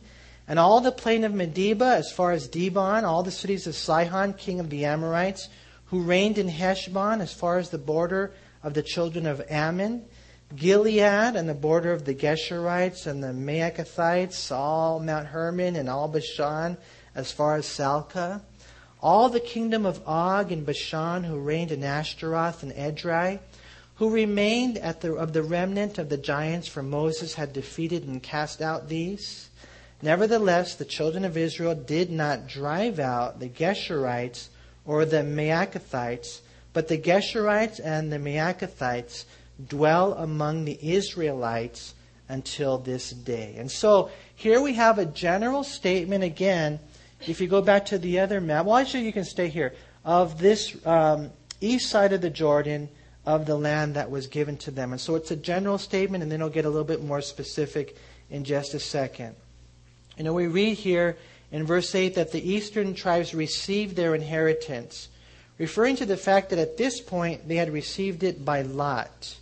[0.48, 4.34] and all the plain of Medeba as far as Dibon, all the cities of Sihon,
[4.34, 5.48] king of the Amorites,
[5.86, 8.32] who reigned in Heshbon as far as the border
[8.64, 10.06] of the children of Ammon.
[10.56, 16.08] Gilead and the border of the Geshurites and the Maacathites, all Mount Hermon and all
[16.08, 16.76] Bashan
[17.14, 18.42] as far as Salcah.
[19.02, 23.40] All the kingdom of Og and Bashan who reigned in Ashtaroth and Edrei,
[23.96, 28.60] who remained the, of the remnant of the giants, for Moses had defeated and cast
[28.60, 29.50] out these.
[30.02, 34.50] Nevertheless, the children of Israel did not drive out the Geshurites
[34.84, 36.40] or the Maacathites,
[36.74, 39.26] but the Geshurites and the Maacathites
[39.68, 41.94] dwell among the Israelites
[42.30, 43.56] until this day.
[43.58, 46.80] And so here we have a general statement again.
[47.28, 49.74] If you go back to the other map, well, actually, you can stay here,
[50.06, 52.88] of this um, east side of the Jordan
[53.26, 54.92] of the land that was given to them.
[54.92, 57.98] And so it's a general statement, and then I'll get a little bit more specific
[58.30, 59.36] in just a second.
[60.18, 61.18] You know, we read here
[61.52, 65.10] in verse 8 that the eastern tribes received their inheritance,
[65.58, 69.36] referring to the fact that at this point they had received it by lot.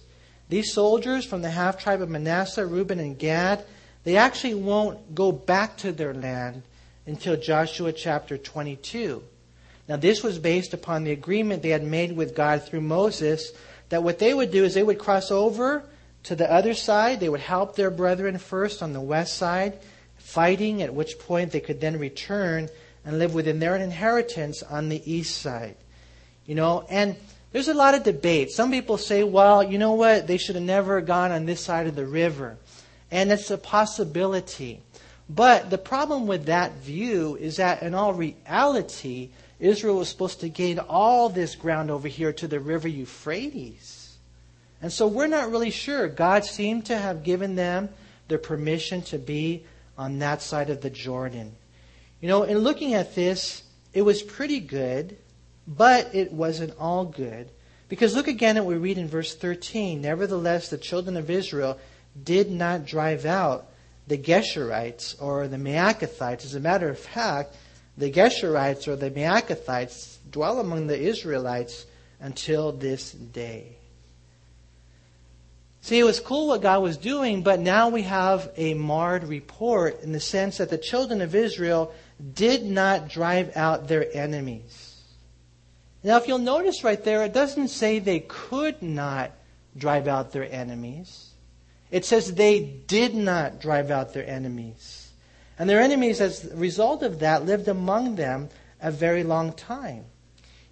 [0.50, 3.66] These soldiers from the half tribe of Manasseh, Reuben, and Gad,
[4.04, 6.64] they actually won't go back to their land
[7.06, 9.24] until Joshua chapter 22.
[9.90, 13.52] Now, this was based upon the agreement they had made with God through Moses
[13.90, 15.84] that what they would do is they would cross over
[16.24, 17.20] to the other side.
[17.20, 19.80] They would help their brethren first on the west side,
[20.18, 22.70] fighting, at which point they could then return
[23.06, 25.76] and live within their inheritance on the east side.
[26.46, 27.16] You know, and
[27.52, 28.52] there's a lot of debate.
[28.52, 30.28] Some people say, well, you know what?
[30.28, 32.58] They should have never gone on this side of the river.
[33.10, 34.82] And it's a possibility.
[35.30, 39.30] But the problem with that view is that in all reality,
[39.60, 44.18] Israel was supposed to gain all this ground over here to the river Euphrates.
[44.82, 46.08] And so we're not really sure.
[46.08, 47.90] God seemed to have given them
[48.28, 49.66] the permission to be
[49.98, 51.56] on that side of the Jordan.
[52.22, 55.18] You know, in looking at this, it was pretty good
[55.68, 57.50] but it wasn't all good.
[57.90, 60.02] Because look again at what we read in verse 13.
[60.02, 61.80] Nevertheless, the children of Israel
[62.24, 63.68] did not drive out
[64.08, 66.46] the Geshurites or the Maachathites.
[66.46, 67.56] As a matter of fact,
[67.98, 71.86] the Geshurites or the Maachathites dwell among the Israelites
[72.20, 73.78] until this day.
[75.82, 80.02] See, it was cool what God was doing, but now we have a marred report
[80.02, 81.94] in the sense that the children of Israel
[82.34, 84.87] did not drive out their enemies.
[86.04, 89.32] Now, if you'll notice right there, it doesn't say they could not
[89.76, 91.32] drive out their enemies.
[91.92, 95.12] It says they did not drive out their enemies.
[95.60, 98.50] And their enemies, as a result of that, lived among them
[98.82, 100.06] a very long time.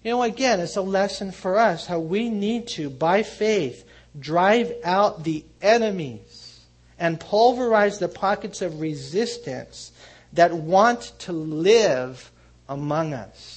[0.04, 3.84] You know, again, it's a lesson for us how we need to, by faith,
[4.18, 6.60] drive out the enemies
[6.98, 9.90] and pulverize the pockets of resistance
[10.32, 12.30] that want to live
[12.68, 13.55] among us.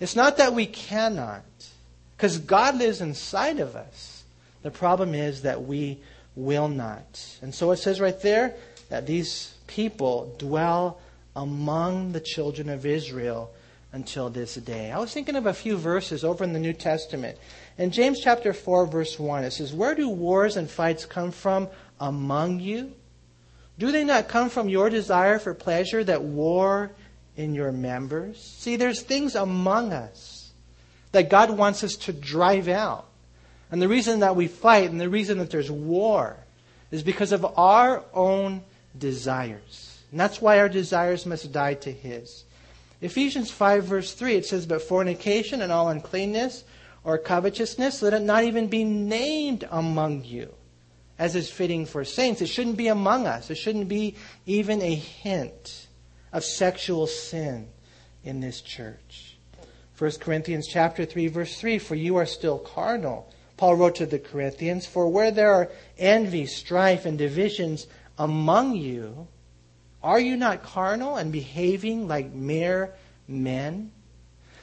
[0.00, 1.44] It's not that we cannot,
[2.16, 4.24] because God lives inside of us.
[4.62, 5.98] The problem is that we
[6.34, 7.38] will not.
[7.40, 8.54] And so it says right there
[8.88, 11.00] that these people dwell
[11.34, 13.50] among the children of Israel
[13.92, 14.90] until this day.
[14.90, 17.38] I was thinking of a few verses over in the New Testament.
[17.78, 21.68] In James chapter 4, verse 1, it says, Where do wars and fights come from
[21.98, 22.92] among you?
[23.78, 26.90] Do they not come from your desire for pleasure that war
[27.36, 28.40] in your members.
[28.58, 30.52] See, there's things among us
[31.12, 33.06] that God wants us to drive out.
[33.70, 36.36] And the reason that we fight and the reason that there's war
[36.90, 38.62] is because of our own
[38.96, 40.00] desires.
[40.10, 42.44] And that's why our desires must die to His.
[43.00, 46.64] Ephesians 5, verse 3, it says, But fornication and all uncleanness
[47.04, 50.54] or covetousness, let it not even be named among you,
[51.18, 52.40] as is fitting for saints.
[52.40, 53.50] It shouldn't be among us.
[53.50, 54.14] It shouldn't be
[54.46, 55.85] even a hint
[56.36, 57.66] of sexual sin
[58.22, 59.38] in this church.
[59.96, 63.32] 1 Corinthians chapter 3 verse 3 for you are still carnal.
[63.56, 67.86] Paul wrote to the Corinthians, for where there are envy, strife and divisions
[68.18, 69.28] among you,
[70.02, 72.92] are you not carnal and behaving like mere
[73.26, 73.90] men?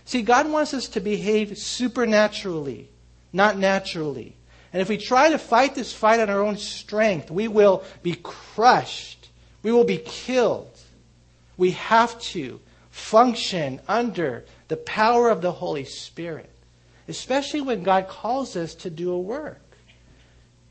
[0.05, 2.87] See, God wants us to behave supernaturally,
[3.31, 4.35] not naturally.
[4.71, 8.15] And if we try to fight this fight on our own strength, we will be
[8.21, 9.29] crushed.
[9.63, 10.72] We will be killed.
[11.57, 16.49] We have to function under the power of the Holy Spirit,
[17.07, 19.59] especially when God calls us to do a work.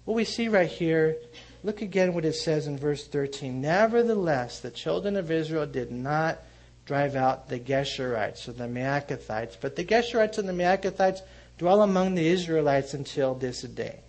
[0.04, 1.16] What we see right here,
[1.62, 3.60] look again what it says in verse 13.
[3.60, 6.38] Nevertheless, the children of Israel did not
[6.84, 11.20] drive out the Geshurites or the Maachathites, but the Geshurites and the Maachathites
[11.58, 14.00] dwell among the Israelites until this day.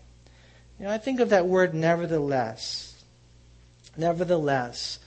[0.80, 3.03] You know, I think of that word nevertheless.
[3.95, 4.97] Nevertheless.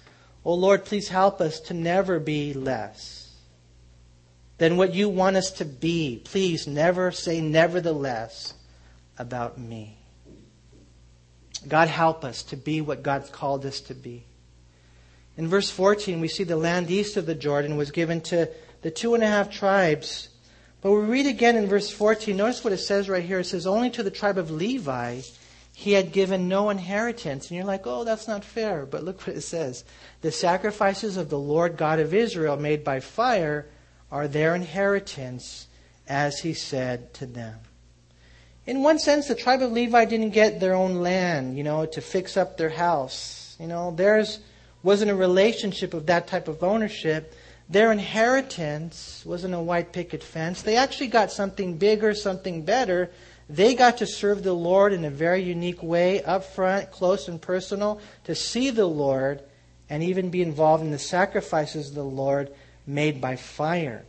[0.47, 3.35] Oh Lord, please help us to never be less
[4.59, 6.23] than what you want us to be.
[6.25, 8.55] Please never say nevertheless
[9.19, 9.99] about me.
[11.67, 14.25] God help us to be what God's called us to be.
[15.37, 18.49] In verse 14, we see the land east of the Jordan was given to
[18.83, 20.29] the two and a half tribes.
[20.81, 23.41] But we read again in verse 14, notice what it says right here.
[23.41, 25.23] It says, Only to the tribe of Levi
[25.79, 27.49] he had given no inheritance.
[27.49, 28.87] And you're like, oh, that's not fair.
[28.87, 29.85] But look what it says.
[30.23, 33.67] The sacrifices of the Lord God of Israel made by fire
[34.11, 35.67] are their inheritance,
[36.09, 37.59] as he said to them.
[38.65, 42.01] In one sense, the tribe of Levi didn't get their own land, you know, to
[42.01, 43.55] fix up their house.
[43.61, 44.41] You know, theirs
[44.83, 47.35] wasn't a relationship of that type of ownership.
[47.69, 50.63] Their inheritance wasn't a white picket fence.
[50.63, 53.11] They actually got something bigger, something better.
[53.49, 57.41] They got to serve the Lord in a very unique way, up front, close and
[57.41, 59.43] personal, to see the Lord
[59.89, 62.51] and even be involved in the sacrifices of the Lord
[62.87, 64.05] made by fire.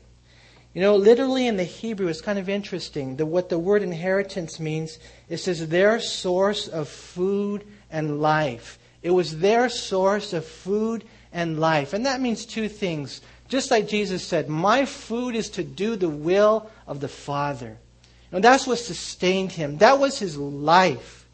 [0.74, 3.16] You know, literally in the Hebrew, it's kind of interesting.
[3.16, 8.78] The, what the word inheritance means, it says their source of food and life.
[9.02, 11.94] It was their source of food and life.
[11.94, 13.22] And that means two things.
[13.48, 17.78] Just like Jesus said, My food is to do the will of the Father.
[18.32, 19.78] And that's what sustained him.
[19.78, 21.28] That was his life.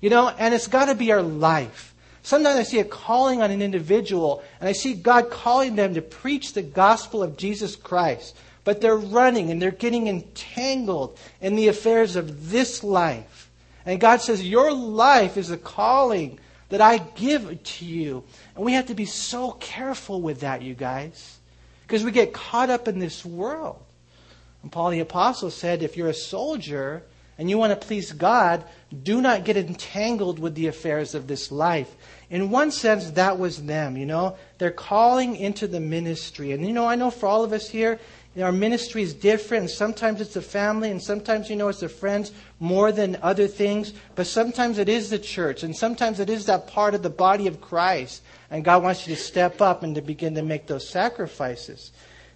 [0.00, 1.94] You know, and it's got to be our life.
[2.22, 6.02] Sometimes I see a calling on an individual, and I see God calling them to
[6.02, 8.36] preach the gospel of Jesus Christ.
[8.64, 13.50] But they're running and they're getting entangled in the affairs of this life.
[13.86, 16.38] And God says, Your life is a calling
[16.68, 18.24] that I give to you.
[18.54, 21.38] And we have to be so careful with that, you guys,
[21.86, 23.82] because we get caught up in this world.
[24.62, 27.02] And Paul the Apostle said, if you're a soldier
[27.38, 28.64] and you want to please God,
[29.02, 31.94] do not get entangled with the affairs of this life.
[32.30, 34.36] In one sense, that was them, you know.
[34.58, 36.52] They're calling into the ministry.
[36.52, 38.00] And, you know, I know for all of us here,
[38.40, 39.70] our ministry is different.
[39.70, 43.92] Sometimes it's a family, and sometimes, you know, it's the friends more than other things.
[44.14, 47.46] But sometimes it is the church, and sometimes it is that part of the body
[47.46, 48.22] of Christ.
[48.50, 51.92] And God wants you to step up and to begin to make those sacrifices.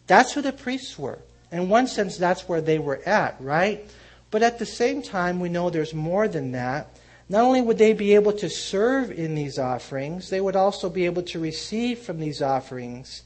[0.06, 1.18] That's who the priests were.
[1.52, 3.88] In one sense, that's where they were at, right?
[4.30, 6.98] But at the same time, we know there's more than that.
[7.28, 11.04] Not only would they be able to serve in these offerings, they would also be
[11.04, 13.22] able to receive from these offerings,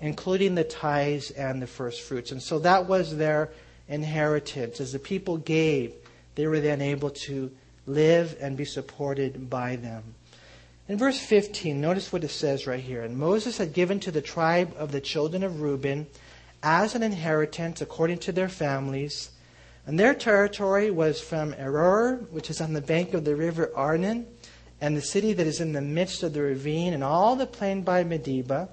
[0.00, 2.32] including the tithes and the first fruits.
[2.32, 3.50] And so that was their
[3.88, 4.80] inheritance.
[4.80, 5.94] As the people gave,
[6.34, 7.50] they were then able to
[7.86, 10.02] live and be supported by them.
[10.88, 13.02] In verse 15, notice what it says right here.
[13.02, 16.06] And Moses had given to the tribe of the children of Reuben
[16.62, 19.30] as an inheritance according to their families.
[19.86, 24.26] And their territory was from Aroer, which is on the bank of the river Arnon,
[24.80, 27.82] and the city that is in the midst of the ravine, and all the plain
[27.82, 28.68] by Medeba,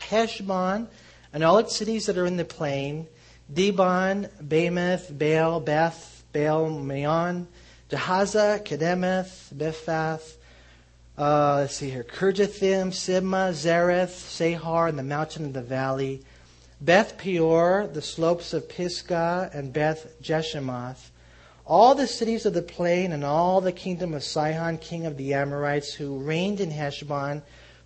[0.00, 0.88] Heshbon,
[1.32, 3.06] and all its cities that are in the plain,
[3.52, 7.48] Dibon, Bamoth, Baal, Beth, Baal, Maon,
[7.90, 10.36] Jahaza, Kedemoth, Bephath,
[11.18, 16.22] uh, let's see here, Kirjathaim, Sibmah, Zereth, Shahar, and the mountain of the valley,
[16.80, 21.10] Beth Peor, the slopes of Pisgah, and Beth Jeshimoth,
[21.66, 25.32] all the cities of the plain, and all the kingdom of Sihon, king of the
[25.32, 27.42] Amorites, who reigned in Heshbon,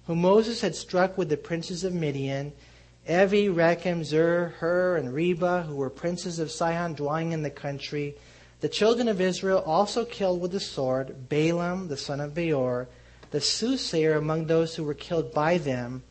[0.09, 2.53] whom Moses had struck with the princes of Midian,
[3.09, 8.17] Evi, Rekem, Zur, Hur, and Reba, who were princes of Sihon dwelling in the country.
[8.61, 12.89] The children of Israel also killed with the sword Balaam, the son of Beor,
[13.31, 16.03] the soothsayer among those who were killed by them,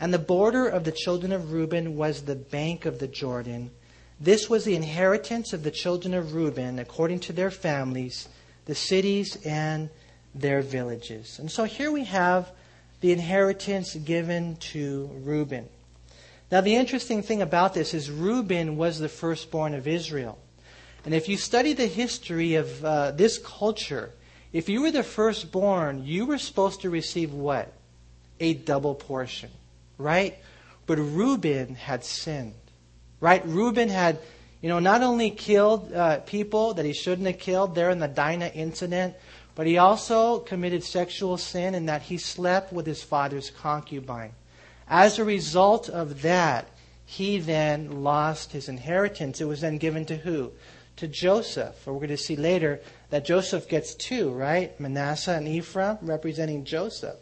[0.00, 3.70] and the border of the children of Reuben was the bank of the Jordan.
[4.20, 8.28] This was the inheritance of the children of Reuben, according to their families,
[8.66, 9.90] the cities and
[10.34, 11.38] their villages.
[11.38, 12.50] And so here we have
[13.00, 15.68] the inheritance given to Reuben.
[16.50, 20.38] Now, the interesting thing about this is Reuben was the firstborn of Israel.
[21.04, 24.10] And if you study the history of uh, this culture,
[24.52, 27.72] if you were the firstborn, you were supposed to receive what?
[28.40, 29.50] A double portion
[29.98, 30.36] right?
[30.86, 32.54] But Reuben had sinned,
[33.20, 33.46] right?
[33.46, 34.18] Reuben had,
[34.60, 38.08] you know, not only killed uh, people that he shouldn't have killed there in the
[38.08, 39.14] Dinah incident,
[39.54, 44.32] but he also committed sexual sin in that he slept with his father's concubine.
[44.88, 46.68] As a result of that,
[47.06, 49.40] he then lost his inheritance.
[49.40, 50.52] It was then given to who?
[50.96, 51.86] To Joseph.
[51.86, 52.80] Or we're going to see later
[53.10, 54.78] that Joseph gets two, right?
[54.80, 57.16] Manasseh and Ephraim representing Joseph.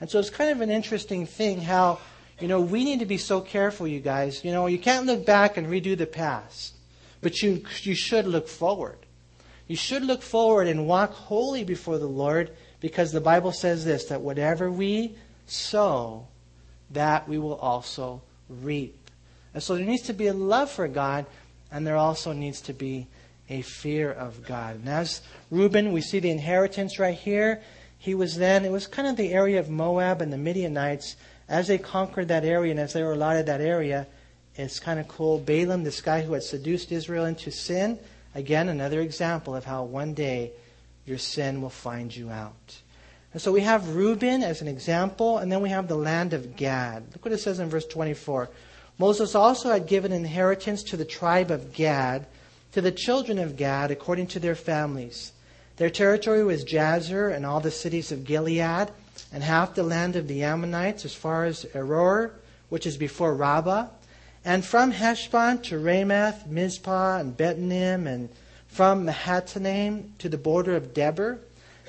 [0.00, 1.98] And so it's kind of an interesting thing how
[2.40, 4.44] you know, we need to be so careful, you guys.
[4.44, 6.74] You know, you can't look back and redo the past,
[7.20, 8.98] but you, you should look forward.
[9.68, 14.06] You should look forward and walk holy before the Lord because the Bible says this
[14.06, 15.14] that whatever we
[15.46, 16.26] sow,
[16.90, 18.98] that we will also reap.
[19.54, 21.26] And so there needs to be a love for God,
[21.70, 23.06] and there also needs to be
[23.48, 24.76] a fear of God.
[24.76, 27.62] And as Reuben, we see the inheritance right here.
[27.98, 31.16] he was then, it was kind of the area of Moab and the Midianites.
[31.52, 34.06] As they conquered that area and as they were allotted that area,
[34.56, 35.38] it's kind of cool.
[35.38, 37.98] Balaam, this guy who had seduced Israel into sin,
[38.34, 40.52] again, another example of how one day
[41.04, 42.80] your sin will find you out.
[43.34, 46.56] And so we have Reuben as an example, and then we have the land of
[46.56, 47.04] Gad.
[47.12, 48.48] Look what it says in verse 24.
[48.96, 52.26] Moses also had given inheritance to the tribe of Gad,
[52.72, 55.32] to the children of Gad, according to their families.
[55.76, 58.90] Their territory was Jazer and all the cities of Gilead,
[59.32, 62.32] and half the land of the Ammonites as far as Aroer,
[62.68, 63.88] which is before Rabbah,
[64.44, 68.28] and from Heshbon to Ramath, Mizpah, and Bethnaim, and
[68.66, 71.38] from Mahanaim to the border of Debir,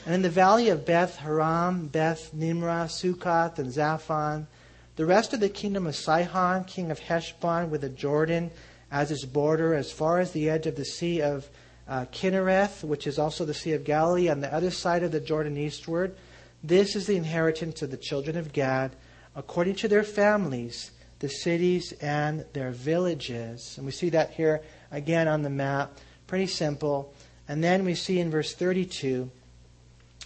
[0.05, 4.47] and in the valley of Beth Haram, Beth Nimrah, Succoth, and Zaphon,
[4.95, 8.51] the rest of the kingdom of Sihon, king of Heshbon, with the Jordan
[8.91, 11.49] as its border, as far as the edge of the sea of
[11.87, 15.19] uh, Chinnereth, which is also the Sea of Galilee, on the other side of the
[15.19, 16.15] Jordan eastward.
[16.63, 18.95] This is the inheritance of the children of Gad,
[19.35, 23.75] according to their families, the cities and their villages.
[23.77, 24.61] And we see that here
[24.91, 25.97] again on the map.
[26.27, 27.13] Pretty simple.
[27.47, 29.29] And then we see in verse 32,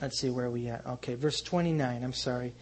[0.01, 0.85] let's see where are we at.
[0.85, 2.53] Okay, verse 29, I'm sorry.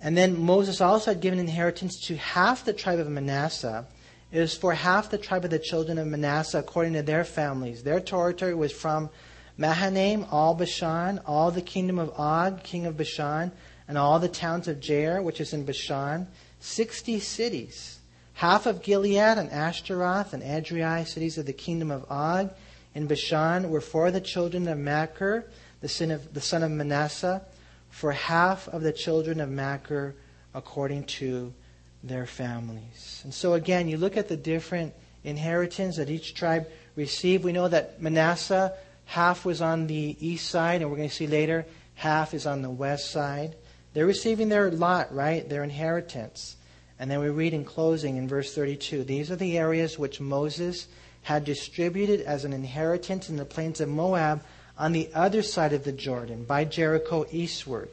[0.00, 3.86] And then Moses also had given inheritance to half the tribe of Manasseh
[4.34, 7.84] it was for half the tribe of the children of Manasseh according to their families.
[7.84, 9.08] Their territory was from
[9.56, 13.52] Mahanaim, all Bashan, all the kingdom of Og, king of Bashan,
[13.86, 16.26] and all the towns of Jair, which is in Bashan,
[16.60, 17.98] sixty cities.
[18.34, 22.50] Half of Gilead and Ashtaroth and Edrei, cities of the kingdom of Og,
[22.94, 25.44] in Bashan, were for the children of Machir,
[25.80, 27.42] the son of, the son of Manasseh,
[27.90, 30.16] for half of the children of Machir
[30.52, 31.52] according to
[32.02, 33.20] their families.
[33.22, 37.44] And so, again, you look at the different inheritance that each tribe received.
[37.44, 38.72] We know that Manasseh,
[39.14, 42.62] half was on the east side, and we're going to see later, half is on
[42.62, 43.54] the west side.
[43.92, 45.48] They're receiving their lot, right?
[45.48, 46.56] Their inheritance.
[46.98, 50.88] And then we read in closing in verse 32 These are the areas which Moses
[51.22, 54.42] had distributed as an inheritance in the plains of Moab
[54.76, 57.90] on the other side of the Jordan, by Jericho eastward.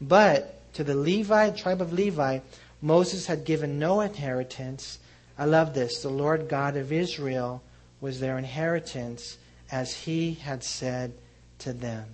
[0.00, 2.40] But to the Levi, tribe of Levi,
[2.82, 4.98] Moses had given no inheritance.
[5.38, 6.02] I love this.
[6.02, 7.62] The Lord God of Israel
[8.00, 9.38] was their inheritance
[9.70, 11.12] as he had said
[11.60, 12.06] to them.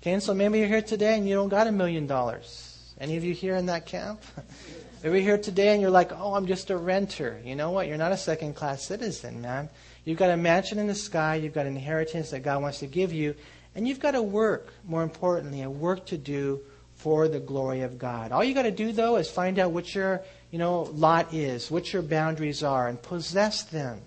[0.00, 2.94] Okay, and so maybe you're here today and you don't got a million dollars.
[3.00, 4.22] Any of you here in that camp?
[5.02, 7.40] maybe you're here today and you're like, oh, I'm just a renter.
[7.44, 7.88] You know what?
[7.88, 9.68] You're not a second class citizen, man.
[10.04, 12.86] You've got a mansion in the sky, you've got an inheritance that God wants to
[12.86, 13.34] give you,
[13.74, 16.60] and you've got a work, more importantly, a work to do
[16.94, 18.32] for the glory of God.
[18.32, 21.70] All you got to do though is find out what your, you know, lot is,
[21.70, 24.00] what your boundaries are and possess them.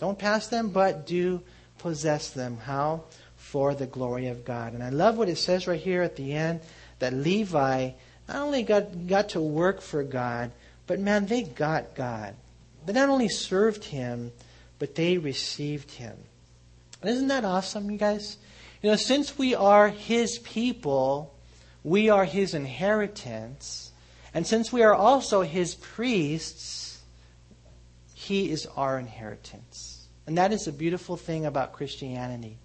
[0.00, 1.42] Don't pass them, but do
[1.78, 2.58] possess them.
[2.58, 3.04] How?
[3.36, 4.72] For the glory of God.
[4.72, 6.60] And I love what it says right here at the end
[6.98, 7.90] that Levi
[8.28, 10.50] not only got, got to work for God,
[10.86, 12.34] but man, they got God.
[12.84, 14.32] They not only served him,
[14.78, 16.16] but they received him.
[17.00, 18.36] And isn't that awesome, you guys?
[18.82, 21.34] You know, since we are his people,
[21.82, 23.92] we are his inheritance.
[24.34, 27.00] And since we are also his priests,
[28.14, 29.85] he is our inheritance.
[30.26, 32.56] And that is a beautiful thing about Christianity.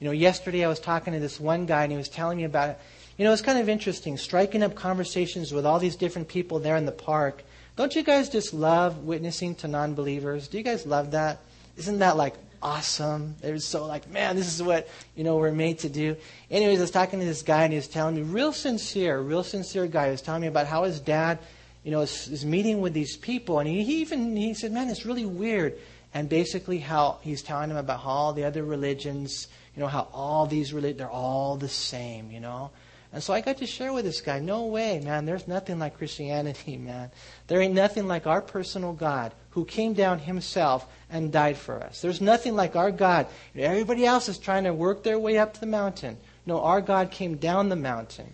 [0.00, 2.44] You know, yesterday I was talking to this one guy and he was telling me
[2.44, 2.78] about it.
[3.16, 6.76] You know, it's kind of interesting, striking up conversations with all these different people there
[6.76, 7.44] in the park.
[7.76, 10.48] Don't you guys just love witnessing to non believers?
[10.48, 11.40] Do you guys love that?
[11.76, 12.34] Isn't that like
[12.64, 13.36] awesome.
[13.42, 16.16] They were so like, man, this is what, you know, we're made to do.
[16.50, 19.44] Anyways, I was talking to this guy and he was telling me, real sincere, real
[19.44, 20.06] sincere guy.
[20.06, 21.38] He was telling me about how his dad,
[21.84, 23.58] you know, is, is meeting with these people.
[23.58, 25.78] And he, he even, he said, man, it's really weird.
[26.14, 30.08] And basically how he's telling them about how all the other religions, you know, how
[30.12, 32.70] all these religions, they're all the same, you know.
[33.12, 35.98] And so I got to share with this guy, no way, man, there's nothing like
[35.98, 37.10] Christianity, man.
[37.46, 42.00] There ain't nothing like our personal God who came down himself and died for us.
[42.00, 43.28] There's nothing like our God.
[43.54, 46.16] Everybody else is trying to work their way up to the mountain.
[46.44, 48.32] No, our God came down the mountain.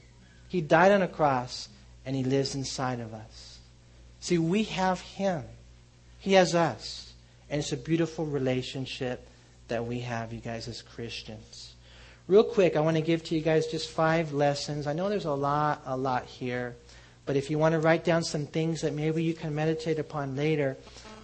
[0.48, 1.68] He died on a cross,
[2.06, 3.58] and He lives inside of us.
[4.20, 5.44] See, we have Him,
[6.18, 7.09] He has us.
[7.50, 9.28] And it's a beautiful relationship
[9.68, 11.74] that we have, you guys, as Christians.
[12.28, 14.86] Real quick, I want to give to you guys just five lessons.
[14.86, 16.76] I know there's a lot, a lot here.
[17.26, 20.36] But if you want to write down some things that maybe you can meditate upon
[20.36, 20.76] later,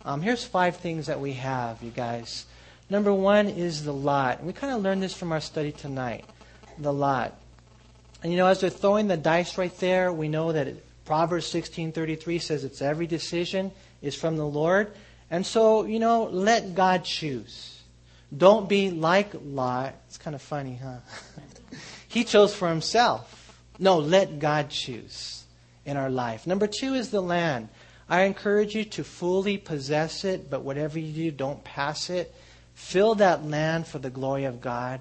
[0.05, 2.47] um, here's five things that we have, you guys.
[2.89, 4.43] Number one is the lot.
[4.43, 6.25] We kind of learned this from our study tonight.
[6.79, 7.35] The lot.
[8.23, 11.47] And you know, as they're throwing the dice right there, we know that it, Proverbs
[11.47, 13.73] 16:33 says it's every decision
[14.03, 14.93] is from the Lord.
[15.31, 17.81] And so, you know, let God choose.
[18.37, 19.95] Don't be like Lot.
[20.07, 20.99] It's kind of funny, huh?
[22.09, 23.61] He chose for himself.
[23.79, 25.45] No, let God choose
[25.85, 26.47] in our life.
[26.47, 27.69] Number two is the land.
[28.09, 32.35] I encourage you to fully possess it, but whatever you do, don't pass it.
[32.75, 35.01] Fill that land for the glory of God.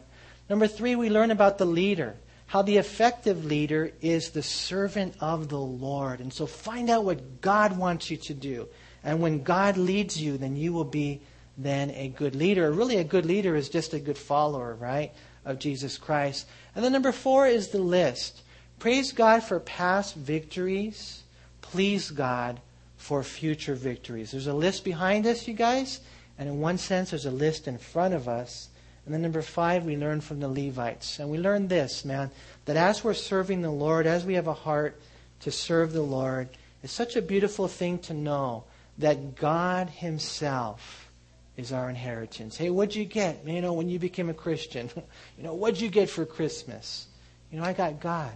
[0.50, 2.16] Number three, we learn about the leader.
[2.48, 6.20] How the effective leader is the servant of the Lord.
[6.20, 8.68] And so find out what God wants you to do.
[9.06, 11.22] And when God leads you, then you will be
[11.58, 12.72] then a good leader.
[12.72, 15.14] Really, a good leader is just a good follower, right,
[15.46, 16.48] of Jesus Christ.
[16.74, 18.42] And then number four is the list.
[18.80, 21.22] Praise God for past victories.
[21.62, 22.60] Please God
[22.98, 24.32] for future victories.
[24.32, 26.02] There's a list behind us, you guys.
[26.40, 28.70] And in one sense, there's a list in front of us.
[29.06, 31.20] And then number five, we learn from the Levites.
[31.20, 32.32] And we learn this, man,
[32.66, 35.00] that as we're serving the Lord, as we have a heart
[35.42, 36.50] to serve the Lord,
[36.82, 38.64] it's such a beautiful thing to know
[38.98, 41.10] that God Himself
[41.58, 42.58] is our inheritance.
[42.58, 43.46] Hey, what'd you get?
[43.48, 44.90] You know, when you became a Christian,
[45.38, 47.08] you know, what'd you get for Christmas?
[47.52, 48.32] You know, I got God.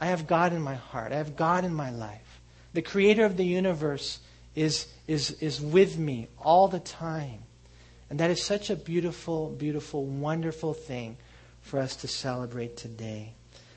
[0.00, 1.12] I have God in my heart.
[1.12, 2.40] I have God in my life.
[2.72, 4.20] The creator of the universe
[4.54, 7.42] is, is, is with me all the time.
[8.10, 11.16] And that is such a beautiful, beautiful, wonderful thing
[11.60, 13.34] for us to celebrate today.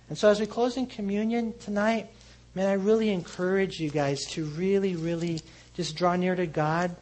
[0.10, 2.10] And so as we close in communion tonight,
[2.56, 5.42] man, I really encourage you guys to really, really
[5.76, 6.96] just draw near to God.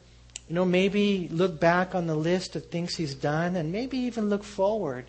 [0.48, 4.30] You know, maybe look back on the list of things He's done and maybe even
[4.30, 5.06] look forward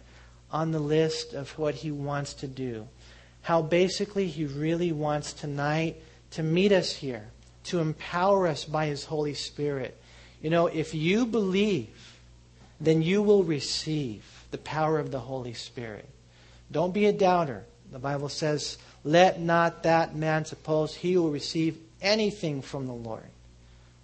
[0.52, 2.88] on the list of what He wants to do.
[3.42, 5.96] How basically He really wants tonight
[6.32, 7.28] to meet us here,
[7.64, 9.96] to empower us by His Holy Spirit.
[10.42, 12.16] You know, if you believe,
[12.80, 16.08] then you will receive the power of the Holy Spirit.
[16.72, 17.64] Don't be a doubter.
[17.92, 23.24] The Bible says, Let not that man suppose he will receive anything from the Lord.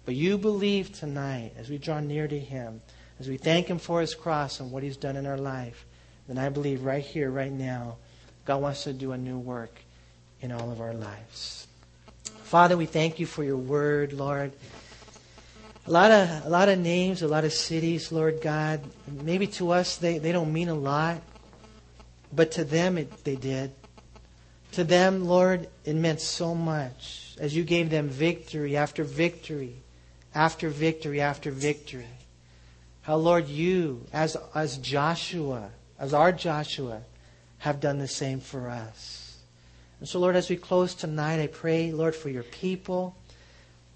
[0.07, 2.81] But you believe tonight, as we draw near to Him,
[3.19, 5.85] as we thank Him for His cross and what He's done in our life,
[6.29, 7.97] then I believe right here, right now,
[8.45, 9.81] God wants to do a new work
[10.39, 11.67] in all of our lives.
[12.43, 14.53] Father, we thank you for your word, Lord.
[15.87, 18.79] A lot of a lot of names, a lot of cities, Lord God.
[19.11, 21.21] Maybe to us they, they don't mean a lot,
[22.31, 23.73] but to them it, they did.
[24.71, 29.75] To them, Lord, it meant so much as you gave them victory after victory
[30.37, 32.05] after victory after victory.
[33.01, 37.01] How, Lord, you, as, as Joshua, as our Joshua,
[37.57, 39.39] have done the same for us.
[39.99, 43.15] And so, Lord, as we close tonight, I pray, Lord, for your people,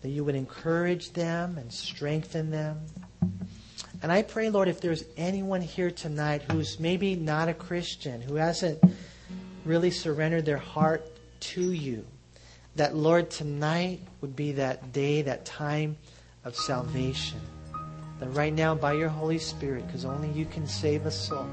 [0.02, 2.80] that you would encourage them and strengthen them.
[4.02, 8.34] And I pray, Lord, if there's anyone here tonight who's maybe not a Christian, who
[8.34, 8.84] hasn't
[9.64, 11.06] really surrendered their heart
[11.52, 12.04] to you,
[12.78, 15.98] that, Lord, tonight would be that day, that time
[16.44, 17.40] of salvation.
[18.20, 21.48] That right now, by your Holy Spirit, because only you can save a soul,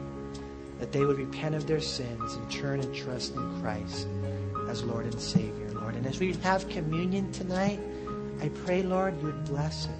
[0.78, 4.07] that they would repent of their sins and turn and trust in Christ
[4.68, 5.95] as Lord and Savior, Lord.
[5.95, 7.80] And as we have communion tonight,
[8.41, 9.91] I pray, Lord, you would bless it.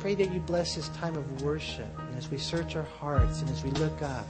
[0.00, 1.88] Pray that you bless this time of worship.
[1.98, 4.26] And as we search our hearts and as we look up,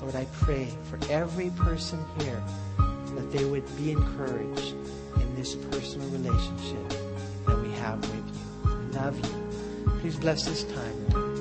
[0.00, 2.42] Lord, I pray for every person here
[3.14, 4.74] that they would be encouraged
[5.16, 6.88] in this personal relationship
[7.46, 8.31] that we have with you
[8.92, 9.92] love you.
[10.00, 11.31] Please bless this time.